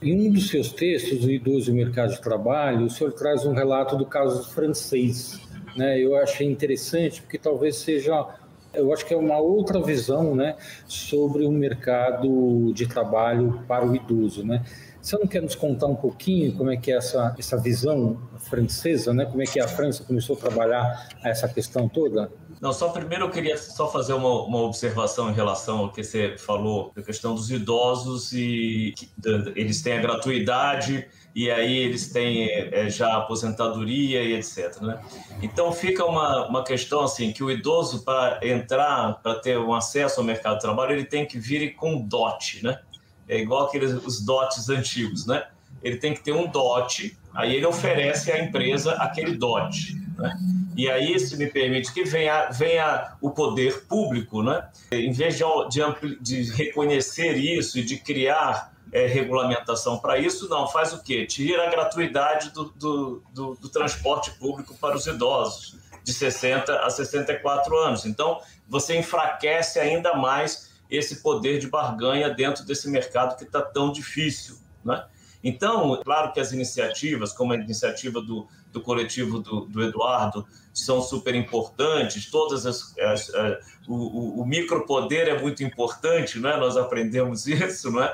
[0.00, 3.44] Em um dos seus textos, O Idoso e o Mercado de Trabalho, o senhor traz
[3.44, 5.40] um relato do caso francês.
[5.76, 5.98] Né?
[5.98, 8.24] Eu achei interessante, porque talvez seja,
[8.72, 13.96] eu acho que é uma outra visão né, sobre o mercado de trabalho para o
[13.96, 14.44] idoso.
[14.46, 14.62] Né?
[15.04, 19.12] Você não quer nos contar um pouquinho como é que é essa, essa visão francesa,
[19.12, 19.26] né?
[19.26, 22.32] Como é que a França começou a trabalhar essa questão toda?
[22.58, 26.38] Não, só primeiro eu queria só fazer uma, uma observação em relação ao que você
[26.38, 29.12] falou, da questão dos idosos e que,
[29.54, 34.80] eles têm a gratuidade e aí eles têm é, já aposentadoria e etc.
[34.80, 34.98] Né?
[35.42, 40.20] Então fica uma, uma questão assim que o idoso para entrar, para ter um acesso
[40.20, 42.80] ao mercado de trabalho, ele tem que vir com dote, né?
[43.28, 45.46] É igual aqueles os dotes antigos, né?
[45.82, 50.36] Ele tem que ter um dote, aí ele oferece à empresa aquele dote, né?
[50.76, 54.68] E aí, se me permite, que venha, venha o poder público, né?
[54.90, 60.66] Em vez de, de, de reconhecer isso e de criar é, regulamentação para isso, não,
[60.66, 61.26] faz o quê?
[61.26, 66.90] Tira a gratuidade do, do, do, do transporte público para os idosos, de 60 a
[66.90, 68.04] 64 anos.
[68.04, 73.92] Então, você enfraquece ainda mais esse poder de barganha dentro desse mercado que está tão
[73.92, 74.58] difícil.
[74.84, 75.04] Né?
[75.42, 81.02] Então, claro que as iniciativas, como a iniciativa do, do coletivo do, do Eduardo, são
[81.02, 86.56] super importantes, todas as, as, as eh, o, o, micropoder é muito importante, né?
[86.56, 88.12] nós aprendemos isso, né?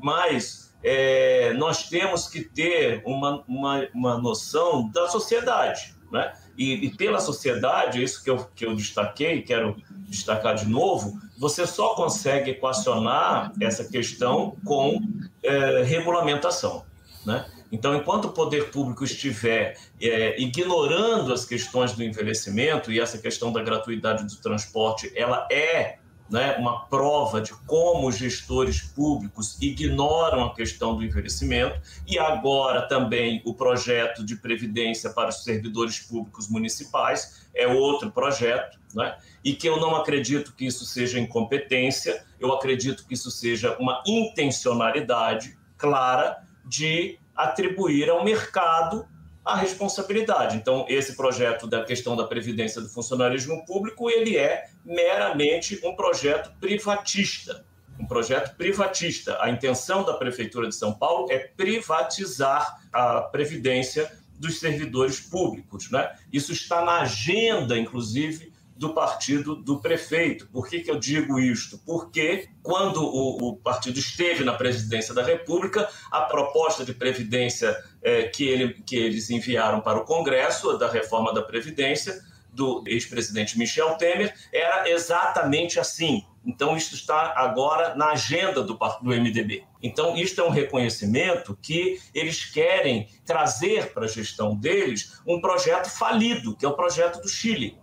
[0.00, 5.94] mas é, nós temos que ter uma, uma, uma noção da sociedade.
[6.10, 6.32] Né?
[6.56, 9.76] E, e, pela sociedade, isso que eu, que eu destaquei, quero
[10.08, 15.00] destacar de novo, você só consegue equacionar essa questão com
[15.42, 16.84] é, regulamentação.
[17.24, 17.46] Né?
[17.70, 23.52] Então, enquanto o poder público estiver é, ignorando as questões do envelhecimento, e essa questão
[23.52, 25.98] da gratuidade do transporte, ela é
[26.30, 32.82] né, uma prova de como os gestores públicos ignoram a questão do envelhecimento, e agora
[32.88, 39.54] também o projeto de previdência para os servidores públicos municipais é outro projeto, né, e
[39.54, 45.56] que eu não acredito que isso seja incompetência, eu acredito que isso seja uma intencionalidade
[45.76, 49.06] clara de atribuir ao mercado
[49.48, 50.56] a responsabilidade.
[50.56, 56.52] Então, esse projeto da questão da previdência do funcionarismo público, ele é meramente um projeto
[56.60, 57.64] privatista,
[57.98, 59.38] um projeto privatista.
[59.40, 66.14] A intenção da prefeitura de São Paulo é privatizar a previdência dos servidores públicos, né?
[66.30, 70.48] Isso está na agenda, inclusive, do partido do prefeito.
[70.48, 71.78] Por que, que eu digo isto?
[71.84, 78.28] Porque quando o, o, partido esteve na presidência da República, a proposta de previdência é,
[78.28, 83.96] que, ele, que eles enviaram para o Congresso, da reforma da Previdência, do ex-presidente Michel
[83.96, 86.24] Temer, era exatamente assim.
[86.44, 89.64] Então, isso está agora na agenda do, do MDB.
[89.82, 95.90] Então, isto é um reconhecimento que eles querem trazer para a gestão deles um projeto
[95.90, 97.76] falido, que é o projeto do Chile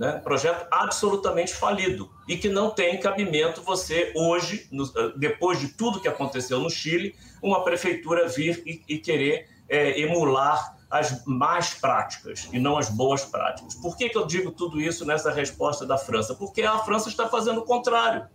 [0.00, 0.12] né?
[0.12, 6.00] projeto absolutamente falido e que não tem cabimento você hoje, no, eh, depois de tudo
[6.00, 12.48] que aconteceu no Chile, uma prefeitura vir e, e querer é, emular as más práticas
[12.50, 13.74] e não as boas práticas.
[13.74, 16.34] Por que, que eu digo tudo isso nessa resposta da França?
[16.34, 18.26] Porque a França está fazendo o contrário.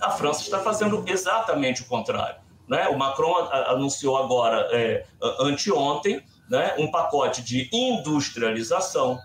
[0.00, 2.40] A França está fazendo exatamente o contrário.
[2.68, 2.86] Né?
[2.90, 3.34] O Macron
[3.66, 5.04] anunciou agora, é,
[5.40, 9.18] anteontem, né, um pacote de industrialização,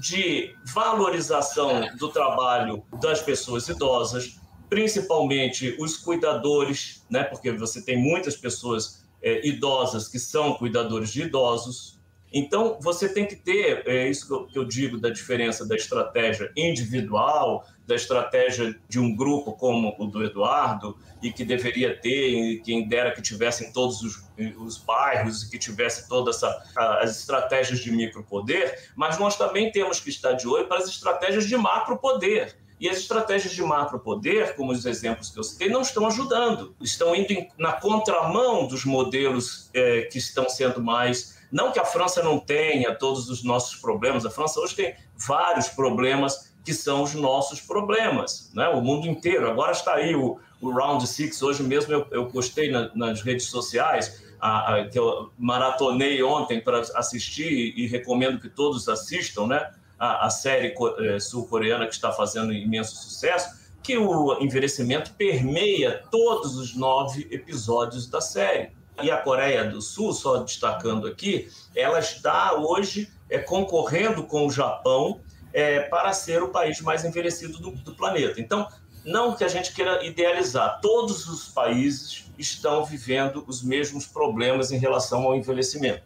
[0.00, 7.22] de valorização do trabalho das pessoas idosas, principalmente os cuidadores, né?
[7.24, 12.00] Porque você tem muitas pessoas é, idosas que são cuidadores de idosos.
[12.32, 15.76] Então, você tem que ter, é isso que eu, que eu digo da diferença da
[15.76, 22.30] estratégia individual, da estratégia de um grupo como o do Eduardo, e que deveria ter,
[22.30, 24.24] e quem dera que tivesse em todos os,
[24.56, 26.40] os bairros, e que tivesse todas
[26.76, 31.46] as estratégias de micropoder, mas nós também temos que estar de olho para as estratégias
[31.46, 32.56] de macropoder.
[32.78, 36.74] E as estratégias de macropoder, como os exemplos que eu citei, não estão ajudando.
[36.80, 42.22] Estão indo na contramão dos modelos é, que estão sendo mais não que a França
[42.22, 47.14] não tenha todos os nossos problemas, a França hoje tem vários problemas que são os
[47.14, 48.68] nossos problemas, né?
[48.68, 49.50] o mundo inteiro.
[49.50, 53.46] Agora está aí o, o Round Six, hoje mesmo eu, eu postei na, nas redes
[53.46, 59.70] sociais, a, a, que eu maratonei ontem para assistir e recomendo que todos assistam, né?
[60.00, 66.56] a, a série eh, sul-coreana que está fazendo imenso sucesso, que o envelhecimento permeia todos
[66.56, 68.70] os nove episódios da série.
[69.02, 74.50] E a Coreia do Sul, só destacando aqui, ela está hoje é, concorrendo com o
[74.50, 75.20] Japão
[75.52, 78.40] é, para ser o país mais envelhecido do, do planeta.
[78.40, 78.68] Então,
[79.04, 84.78] não que a gente queira idealizar, todos os países estão vivendo os mesmos problemas em
[84.78, 86.02] relação ao envelhecimento.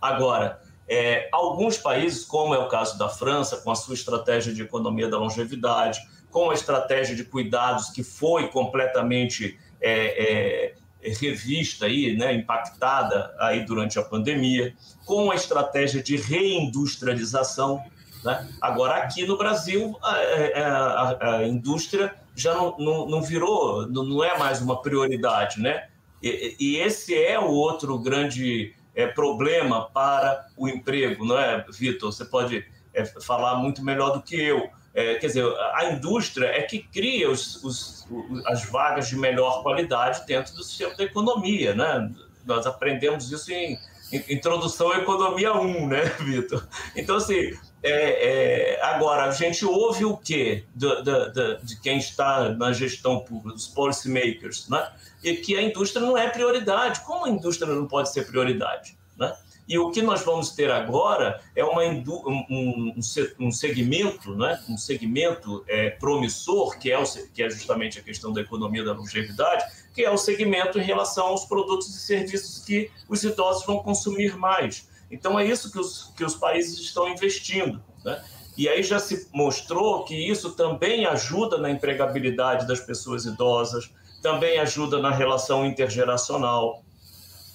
[0.00, 4.62] Agora, é, alguns países, como é o caso da França, com a sua estratégia de
[4.62, 12.16] economia da longevidade, com a estratégia de cuidados que foi completamente é, é, revista aí,
[12.16, 17.82] né, impactada aí durante a pandemia, com a estratégia de reindustrialização.
[18.24, 18.48] Né?
[18.60, 24.38] Agora, aqui no Brasil, a, a, a indústria já não, não, não, virou, não é
[24.38, 25.60] mais uma prioridade.
[25.60, 25.88] Né?
[26.22, 32.12] E, e esse é o outro grande é, problema para o emprego, não é, Vitor?
[32.12, 34.68] Você pode é, falar muito melhor do que eu.
[34.94, 38.08] É, quer dizer, a indústria é que cria os, os,
[38.46, 42.10] as vagas de melhor qualidade dentro do sistema da economia, né?
[42.44, 43.78] Nós aprendemos isso em
[44.10, 46.66] Introdução à Economia 1, né, Vitor?
[46.96, 47.52] Então, assim,
[47.82, 52.72] é, é, agora, a gente ouve o quê de, de, de, de, quem está na
[52.72, 54.90] gestão pública, dos policymakers, né?
[55.22, 57.00] e que a indústria não é prioridade.
[57.00, 58.96] Como a indústria não pode ser prioridade?
[59.16, 59.32] Né?
[59.68, 62.94] E o que nós vamos ter agora é uma um,
[63.38, 64.58] um, segmento, né?
[64.68, 68.92] um segmento é, promissor, que é, o, que é justamente a questão da economia da
[68.92, 69.64] longevidade,
[69.94, 74.36] que é o segmento em relação aos produtos e serviços que os idosos vão consumir
[74.36, 74.87] mais.
[75.10, 77.82] Então, é isso que os, que os países estão investindo.
[78.04, 78.22] Né?
[78.56, 83.90] E aí já se mostrou que isso também ajuda na empregabilidade das pessoas idosas,
[84.22, 86.82] também ajuda na relação intergeracional.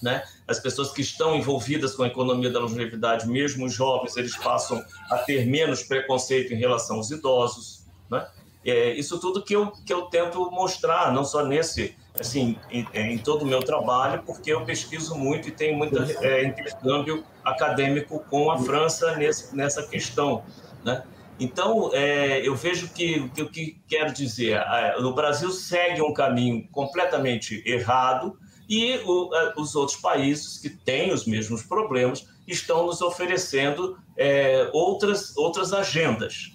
[0.01, 0.24] Né?
[0.47, 4.84] As pessoas que estão envolvidas com a economia da longevidade, mesmo os jovens, eles passam
[5.10, 7.86] a ter menos preconceito em relação aos idosos.
[8.10, 8.26] Né?
[8.66, 13.18] É isso tudo que eu, que eu tento mostrar, não só nesse, assim, em, em
[13.18, 18.51] todo o meu trabalho, porque eu pesquiso muito e tenho muito é, intercâmbio acadêmico com
[18.51, 20.43] a França nesse, nessa questão,
[20.84, 21.03] né?
[21.39, 26.14] Então, é, eu vejo que, que o que quero dizer, é, o Brasil segue um
[26.14, 28.38] caminho completamente errado
[28.70, 35.36] e o, os outros países que têm os mesmos problemas estão nos oferecendo é, outras,
[35.36, 36.53] outras agendas,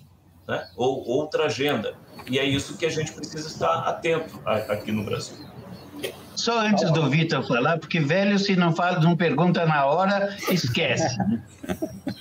[0.48, 0.66] né?
[0.76, 1.94] ou outra agenda.
[2.26, 5.36] E é isso que a gente precisa estar atento aqui no Brasil.
[6.34, 11.16] Só antes do Vitor falar, porque velho, se não fala, não pergunta na hora, esquece.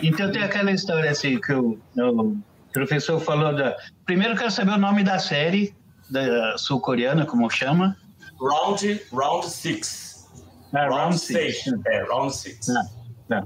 [0.01, 2.37] Então tem aquela história assim que o, o
[2.73, 3.77] professor falou da.
[4.05, 5.75] Primeiro quero saber o nome da série
[6.09, 7.95] da sul-coreana, como chama?
[8.41, 10.27] Round Round Six.
[10.73, 11.63] Ah, round, round Six.
[11.63, 11.79] six.
[11.85, 12.69] É, Round Six.
[12.69, 12.83] Ah,
[13.29, 13.43] tá.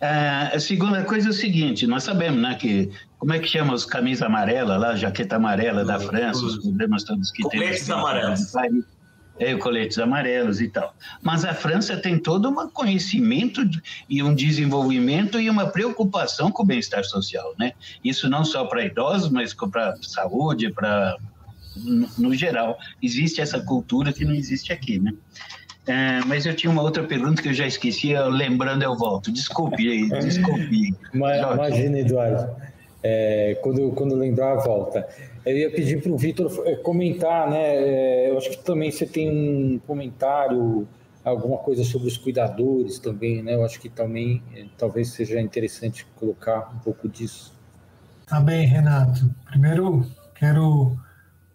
[0.00, 3.74] ah, a segunda coisa é o seguinte, nós sabemos, né, que como é que chama
[3.74, 7.60] os camisas amarelas lá, jaqueta amarela da França, os problemas todos que tem.
[7.60, 8.52] Coletes amarelos
[9.38, 10.94] é, coletes amarelos e tal.
[11.22, 13.62] Mas a França tem todo um conhecimento
[14.08, 17.72] e um desenvolvimento e uma preocupação com o bem-estar social, né?
[18.04, 21.16] Isso não só para idosos, mas para saúde, para
[21.76, 22.78] no, no, geral.
[23.00, 25.12] Existe essa cultura que não existe aqui, né?
[25.86, 29.32] É, mas eu tinha uma outra pergunta que eu já esqueci, lembrando eu volto.
[29.32, 30.94] Desculpe, desculpe.
[31.14, 32.67] Imagina, Eduardo.
[33.02, 35.08] É, quando, quando lembrar, volta.
[35.46, 37.76] Eu ia pedir para o Vitor é, comentar, né?
[37.76, 40.86] É, eu acho que também você tem um comentário,
[41.24, 43.54] alguma coisa sobre os cuidadores também, né?
[43.54, 47.52] Eu acho que também é, talvez seja interessante colocar um pouco disso.
[48.26, 49.30] Tá bem, Renato.
[49.46, 50.98] Primeiro, quero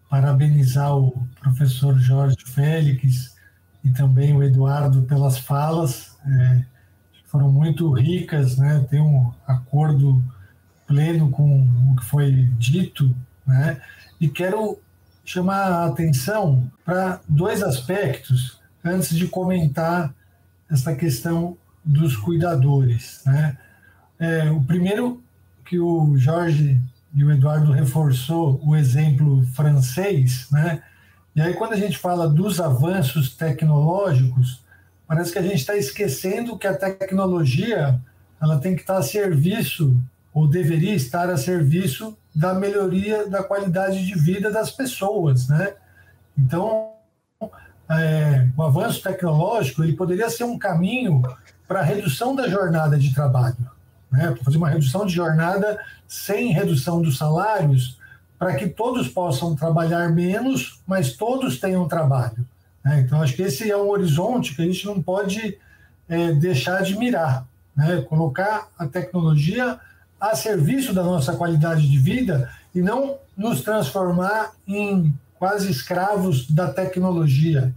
[0.09, 3.35] parabenizar o professor Jorge Félix
[3.83, 6.17] e também o Eduardo pelas falas.
[6.25, 6.63] É,
[7.25, 8.85] foram muito ricas, né?
[8.89, 10.23] Tem um acordo
[10.87, 11.61] pleno com
[11.91, 13.13] o que foi dito
[13.45, 13.81] né?
[14.19, 14.79] E quero
[15.25, 20.13] chamar a atenção para dois aspectos antes de comentar
[20.69, 23.21] essa questão dos cuidadores.
[23.25, 23.57] Né?
[24.19, 25.21] É, o primeiro,
[25.65, 26.79] que o Jorge
[27.15, 30.81] e o Eduardo reforçou o exemplo francês, né?
[31.35, 34.63] E aí, quando a gente fala dos avanços tecnológicos,
[35.07, 37.99] parece que a gente está esquecendo que a tecnologia
[38.41, 39.99] ela tem que estar a serviço,
[40.33, 45.73] ou deveria estar a serviço da melhoria da qualidade de vida das pessoas, né?
[46.37, 46.93] Então,
[47.89, 51.21] é, o avanço tecnológico ele poderia ser um caminho
[51.67, 53.57] para a redução da jornada de trabalho,
[54.11, 54.31] né?
[54.31, 57.99] Para fazer uma redução de jornada sem redução dos salários,
[58.39, 62.45] para que todos possam trabalhar menos, mas todos tenham trabalho.
[62.83, 62.99] Né?
[62.99, 65.57] Então, acho que esse é um horizonte que a gente não pode
[66.09, 68.01] é, deixar de mirar, né?
[68.01, 69.79] Colocar a tecnologia
[70.23, 76.71] a serviço da nossa qualidade de vida e não nos transformar em quase escravos da
[76.71, 77.75] tecnologia.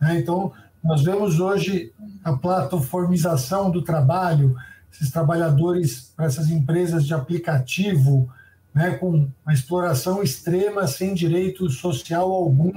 [0.00, 0.18] Né?
[0.18, 1.92] Então, nós vemos hoje
[2.24, 4.56] a plataformização do trabalho,
[4.92, 8.28] esses trabalhadores para essas empresas de aplicativo,
[8.74, 12.72] né, com uma exploração extrema sem direito social algum.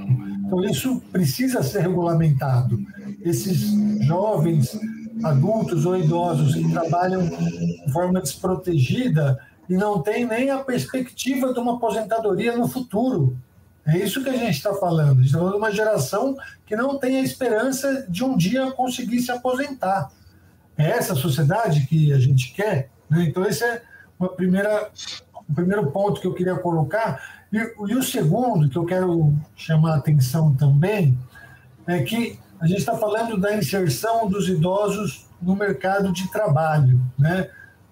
[0.46, 2.80] Então, isso precisa ser regulamentado.
[3.20, 3.72] Esses
[4.04, 4.78] jovens
[5.24, 9.38] adultos ou idosos que trabalham de forma desprotegida
[9.68, 13.36] e não têm nem a perspectiva de uma aposentadoria no futuro.
[13.86, 15.12] É isso que a gente está falando.
[15.12, 18.70] A gente está falando de uma geração que não tem a esperança de um dia
[18.72, 20.10] conseguir se aposentar.
[20.76, 22.90] É essa sociedade que a gente quer.
[23.08, 23.24] Né?
[23.24, 23.82] Então, esse é
[24.18, 24.90] uma primeira,
[25.48, 27.44] o primeiro ponto que eu queria colocar.
[27.52, 31.18] E, e o segundo, que eu quero chamar a atenção também,
[31.86, 37.48] é que a gente está falando da inserção dos idosos no mercado de trabalho, né?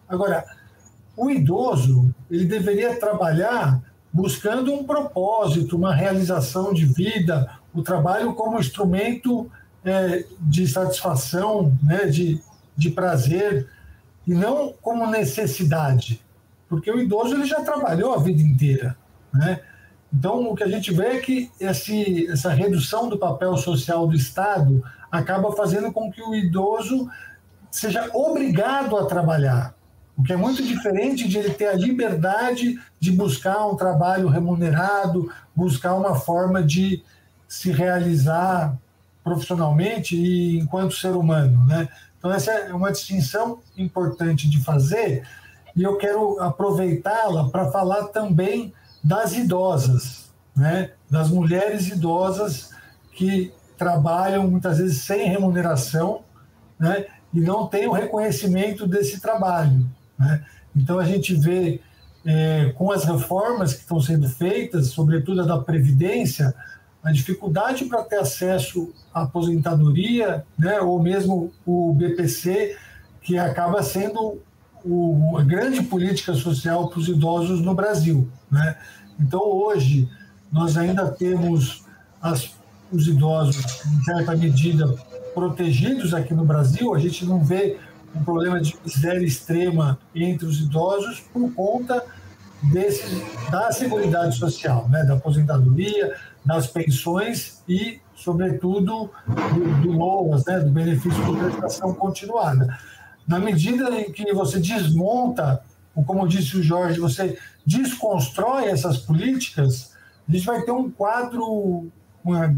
[0.09, 0.45] Agora,
[1.17, 3.81] o idoso ele deveria trabalhar
[4.13, 9.51] buscando um propósito, uma realização de vida, o trabalho como instrumento
[9.85, 12.41] é, de satisfação, né, de,
[12.77, 13.69] de prazer,
[14.27, 16.21] e não como necessidade.
[16.69, 18.97] porque o idoso ele já trabalhou a vida inteira,
[19.33, 19.61] né?
[20.13, 24.15] Então, o que a gente vê é que esse, essa redução do papel social do
[24.15, 27.09] Estado acaba fazendo com que o idoso
[27.71, 29.75] seja obrigado a trabalhar,
[30.17, 35.31] o que é muito diferente de ele ter a liberdade de buscar um trabalho remunerado,
[35.55, 37.05] buscar uma forma de
[37.47, 38.77] se realizar
[39.23, 41.89] profissionalmente e enquanto ser humano, né?
[42.19, 45.27] Então essa é uma distinção importante de fazer
[45.75, 48.73] e eu quero aproveitá-la para falar também
[49.07, 50.91] das idosas, né?
[51.09, 52.71] Das mulheres idosas
[53.13, 56.23] que trabalham muitas vezes sem remuneração,
[56.77, 57.07] né?
[57.33, 59.87] E não têm o reconhecimento desse trabalho.
[60.19, 60.45] Né?
[60.75, 61.81] Então, a gente vê
[62.25, 66.53] é, com as reformas que estão sendo feitas, sobretudo a da Previdência,
[67.03, 72.77] a dificuldade para ter acesso à aposentadoria, né, ou mesmo o BPC,
[73.23, 74.43] que acaba sendo
[74.87, 78.31] o, a grande política social para os idosos no Brasil.
[78.51, 78.77] Né?
[79.19, 80.09] Então, hoje,
[80.53, 81.85] nós ainda temos
[82.23, 82.53] as,
[82.93, 84.87] os idosos, em certa medida,
[85.35, 87.79] protegidos aqui no Brasil, a gente não vê
[88.15, 92.03] um problema de miséria extrema entre os idosos por conta
[92.63, 93.05] desse,
[93.51, 96.15] da Seguridade Social, né, da aposentadoria,
[96.45, 102.79] das pensões e, sobretudo, do, do né, do benefício de prestação continuada.
[103.27, 105.63] Na medida em que você desmonta,
[105.95, 109.93] ou como disse o Jorge, você desconstrói essas políticas,
[110.29, 111.91] a gente vai ter um quadro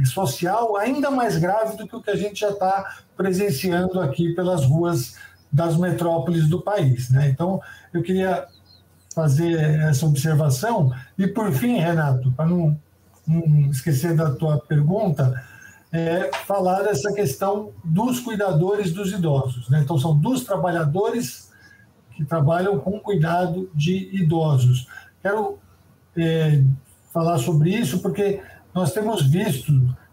[0.07, 4.65] social ainda mais grave do que o que a gente já está presenciando aqui pelas
[4.65, 5.17] ruas
[5.53, 7.11] das metrópoles do país.
[7.11, 7.29] Né?
[7.29, 7.61] Então,
[7.93, 8.47] eu queria
[9.15, 10.93] fazer essa observação.
[11.19, 12.79] E, por fim, Renato, para não,
[13.27, 15.45] não, esquecer da tua pergunta,
[15.93, 19.69] é falar dessa questão dos cuidadores dos idosos.
[19.69, 19.81] Né?
[19.83, 21.51] Então, são dos trabalhadores
[22.15, 24.87] que trabalham com cuidado de idosos.
[25.23, 25.59] Quero
[26.17, 26.63] é,
[27.13, 28.41] falar sobre isso porque
[28.75, 29.73] nós temos visto,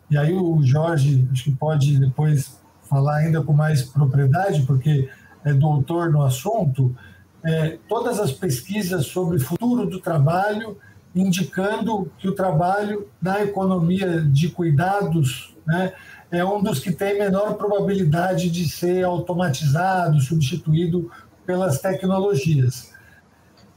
[0.10, 5.10] e aí o Jorge acho que pode depois falar ainda com mais propriedade, porque
[5.44, 6.96] é doutor no assunto,
[7.44, 10.78] é, todas as pesquisas sobre o futuro do trabalho
[11.16, 15.94] indicando que o trabalho na economia de cuidados né,
[16.32, 21.12] é um dos que tem menor probabilidade de ser automatizado, substituído
[21.46, 22.94] pelas tecnologias.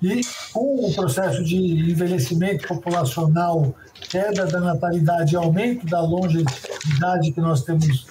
[0.01, 0.21] E
[0.53, 1.57] com o processo de
[1.91, 3.75] envelhecimento populacional,
[4.09, 8.07] queda da natalidade e aumento da longevidade que nós temos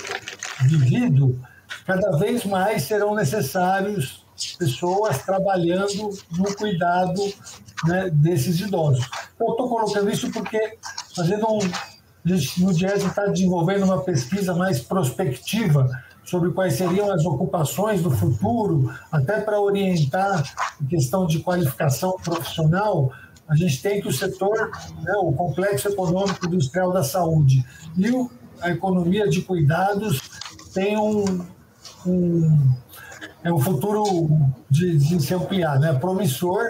[0.64, 1.40] vivido,
[1.86, 4.26] cada vez mais serão necessários
[4.60, 7.22] pessoas trabalhando no cuidado
[7.86, 9.08] né, desses idosos.
[9.40, 10.78] Eu estou colocando isso porque
[11.16, 11.60] fazendo um,
[12.60, 15.90] no DIES está desenvolvendo uma pesquisa mais prospectiva
[16.24, 20.44] sobre quais seriam as ocupações do futuro, até para orientar
[20.80, 23.12] a questão de qualificação profissional,
[23.48, 24.72] a gente tem que o setor,
[25.02, 27.66] né, o complexo econômico industrial da saúde
[27.96, 30.20] e o, a economia de cuidados
[30.74, 31.46] tem um,
[32.06, 32.72] um,
[33.44, 34.30] é um futuro
[34.70, 35.94] de, de se ampliar, né?
[35.94, 36.62] promissor.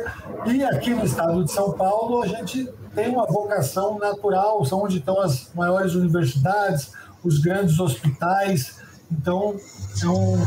[0.46, 4.98] E aqui no estado de São Paulo, a gente tem uma vocação natural, são onde
[4.98, 6.92] estão as maiores universidades,
[7.24, 8.80] os grandes hospitais.
[9.12, 9.56] Então,
[10.02, 10.44] é um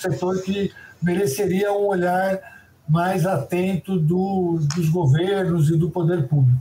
[0.00, 0.72] setor que
[1.02, 2.40] mereceria um olhar
[2.88, 6.58] mais atento do, dos governos e do poder público.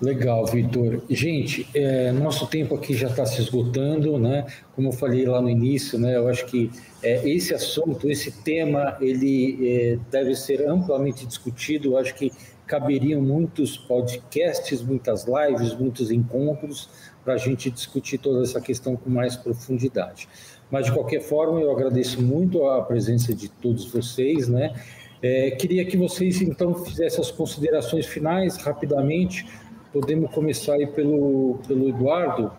[0.00, 1.02] Legal, Vitor.
[1.10, 4.46] Gente, é, nosso tempo aqui já está se esgotando, né?
[4.76, 6.16] Como eu falei lá no início, né?
[6.16, 6.70] Eu acho que
[7.02, 11.92] é, esse assunto, esse tema, ele é, deve ser amplamente discutido.
[11.92, 12.30] Eu acho que
[12.66, 16.88] caberiam muitos podcasts, muitas lives, muitos encontros
[17.24, 20.28] para a gente discutir toda essa questão com mais profundidade.
[20.70, 24.74] Mas de qualquer forma, eu agradeço muito a presença de todos vocês, né?
[25.22, 29.46] É, queria que vocês então fizessem as considerações finais rapidamente
[29.94, 32.50] Podemos começar aí pelo, pelo Eduardo.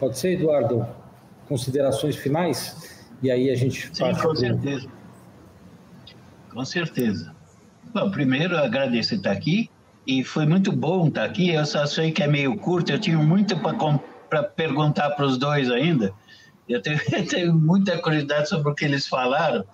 [0.00, 0.84] Pode ser, Eduardo?
[1.48, 3.06] Considerações finais?
[3.22, 4.88] E aí a gente Sim, com certeza.
[6.52, 7.35] Com certeza.
[7.96, 9.70] Bom, primeiro agradeço estar aqui
[10.06, 11.48] e foi muito bom estar aqui.
[11.48, 13.56] Eu só sei que é meio curto, eu tinha muito
[14.28, 16.12] para perguntar para os dois ainda.
[16.68, 19.64] Eu tenho, eu tenho, muita curiosidade sobre o que eles falaram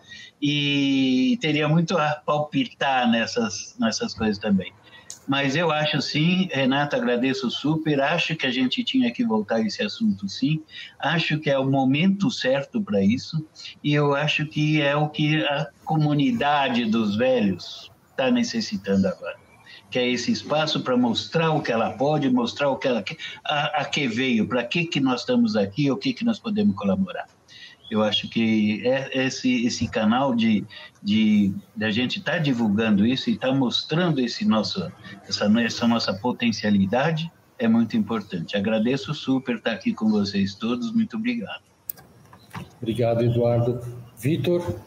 [0.41, 4.73] e teria muito a palpitar nessas, nessas coisas também.
[5.27, 8.01] Mas eu acho sim, Renata, agradeço super.
[8.01, 10.63] Acho que a gente tinha que voltar a esse assunto sim.
[11.01, 13.45] Acho que é o momento certo para isso.
[13.83, 19.37] E eu acho que é o que a comunidade dos velhos está necessitando agora.
[19.91, 23.17] Que é esse espaço para mostrar o que ela pode, mostrar o que ela quer,
[23.45, 26.75] a, a que veio, para que, que nós estamos aqui, o que, que nós podemos
[26.77, 27.27] colaborar.
[27.91, 30.65] Eu acho que é esse, esse canal de,
[31.03, 34.91] de, de a gente estar tá divulgando isso e estar tá mostrando esse nosso,
[35.29, 38.57] essa, essa nossa potencialidade é muito importante.
[38.57, 40.91] Agradeço super estar aqui com vocês todos.
[40.93, 41.63] Muito obrigado.
[42.81, 43.81] Obrigado, Eduardo.
[44.17, 44.81] Vitor?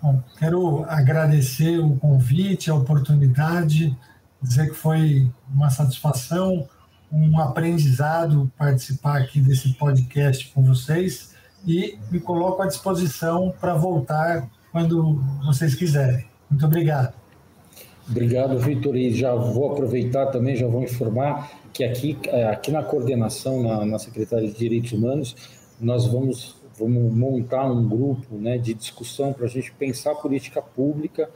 [0.00, 3.96] Bom, quero agradecer o convite, a oportunidade,
[4.40, 6.68] dizer que foi uma satisfação,
[7.10, 11.34] um aprendizado participar aqui desse podcast com vocês
[11.66, 16.24] e me coloco à disposição para voltar quando vocês quiserem.
[16.48, 17.14] Muito obrigado.
[18.08, 18.96] Obrigado, Vitor.
[18.96, 23.84] E já vou aproveitar também, já vou informar que aqui, é, aqui na coordenação, na,
[23.84, 25.36] na Secretaria de Direitos Humanos,
[25.80, 31.28] nós vamos, vamos montar um grupo né, de discussão para a gente pensar política pública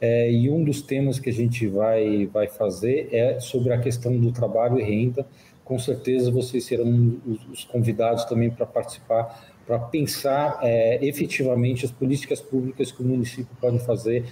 [0.00, 4.16] é, e um dos temas que a gente vai, vai fazer é sobre a questão
[4.16, 5.26] do trabalho e renda.
[5.64, 7.20] Com certeza vocês serão
[7.52, 13.54] os, convidados também para participar, para pensar é, efetivamente as políticas públicas que o município
[13.60, 14.24] pode fazer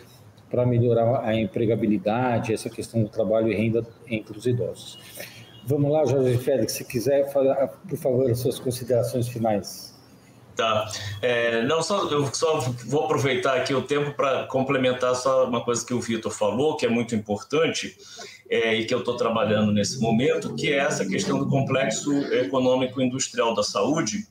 [0.50, 4.98] para melhorar a empregabilidade, essa questão do trabalho e renda entre os idosos.
[5.66, 9.97] Vamos lá, Jorge Félix, se quiser, falar, por favor, as suas considerações finais.
[10.58, 10.90] Tá.
[11.22, 15.86] É, não, só, eu só vou aproveitar aqui o tempo para complementar só uma coisa
[15.86, 17.96] que o Vitor falou, que é muito importante
[18.50, 23.00] é, e que eu estou trabalhando nesse momento, que é essa questão do complexo econômico
[23.00, 24.26] industrial da saúde.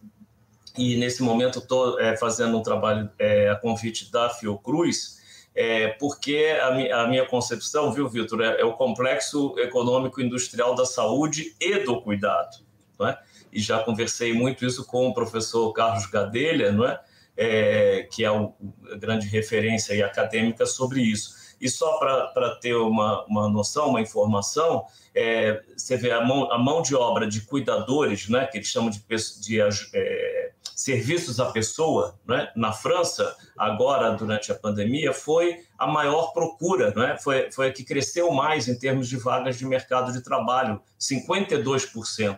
[0.77, 5.21] E nesse momento estou é, fazendo um trabalho é, a convite da Fiocruz,
[5.55, 10.75] é, porque a, mi, a, minha concepção, viu, Vitor, é, é, o complexo econômico industrial
[10.75, 12.57] da saúde e do cuidado.
[12.99, 13.17] Não é?
[13.51, 16.99] E já conversei muito isso com o professor Carlos Gadelha, não é?
[17.35, 18.53] é que é o,
[18.91, 21.35] a grande referência acadêmica sobre isso.
[21.59, 26.57] E só para ter uma, uma noção, uma informação, é, você vê a mão, a
[26.57, 29.03] mão de obra de cuidadores, né, que eles chamam de,
[29.41, 29.59] de
[29.93, 36.93] é, serviços à pessoa, né, na França, agora durante a pandemia, foi a maior procura,
[36.95, 40.79] né, foi, foi a que cresceu mais em termos de vagas de mercado de trabalho,
[40.99, 42.37] 52%.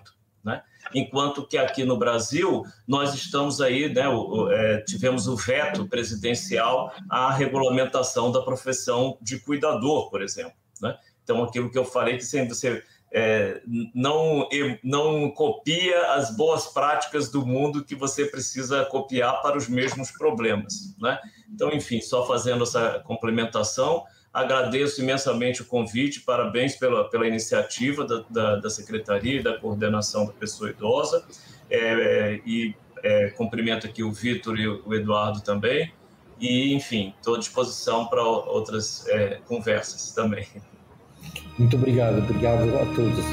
[0.93, 4.05] Enquanto que aqui no Brasil, nós estamos aí, né,
[4.51, 10.53] é, tivemos o veto presidencial à regulamentação da profissão de cuidador, por exemplo.
[10.81, 10.97] Né?
[11.23, 13.61] Então, aquilo que eu falei, que sempre você é,
[13.93, 14.47] não,
[14.83, 20.95] não copia as boas práticas do mundo que você precisa copiar para os mesmos problemas.
[20.99, 21.19] Né?
[21.53, 24.03] Então, enfim, só fazendo essa complementação,
[24.33, 30.25] agradeço imensamente o convite, parabéns pela, pela iniciativa da, da, da Secretaria e da Coordenação
[30.25, 31.25] da Pessoa Idosa,
[31.69, 35.91] é, e é, cumprimento aqui o Vitor e o Eduardo também,
[36.39, 40.47] e, enfim, estou à disposição para outras é, conversas também.
[41.57, 43.25] Muito obrigado, obrigado a todos.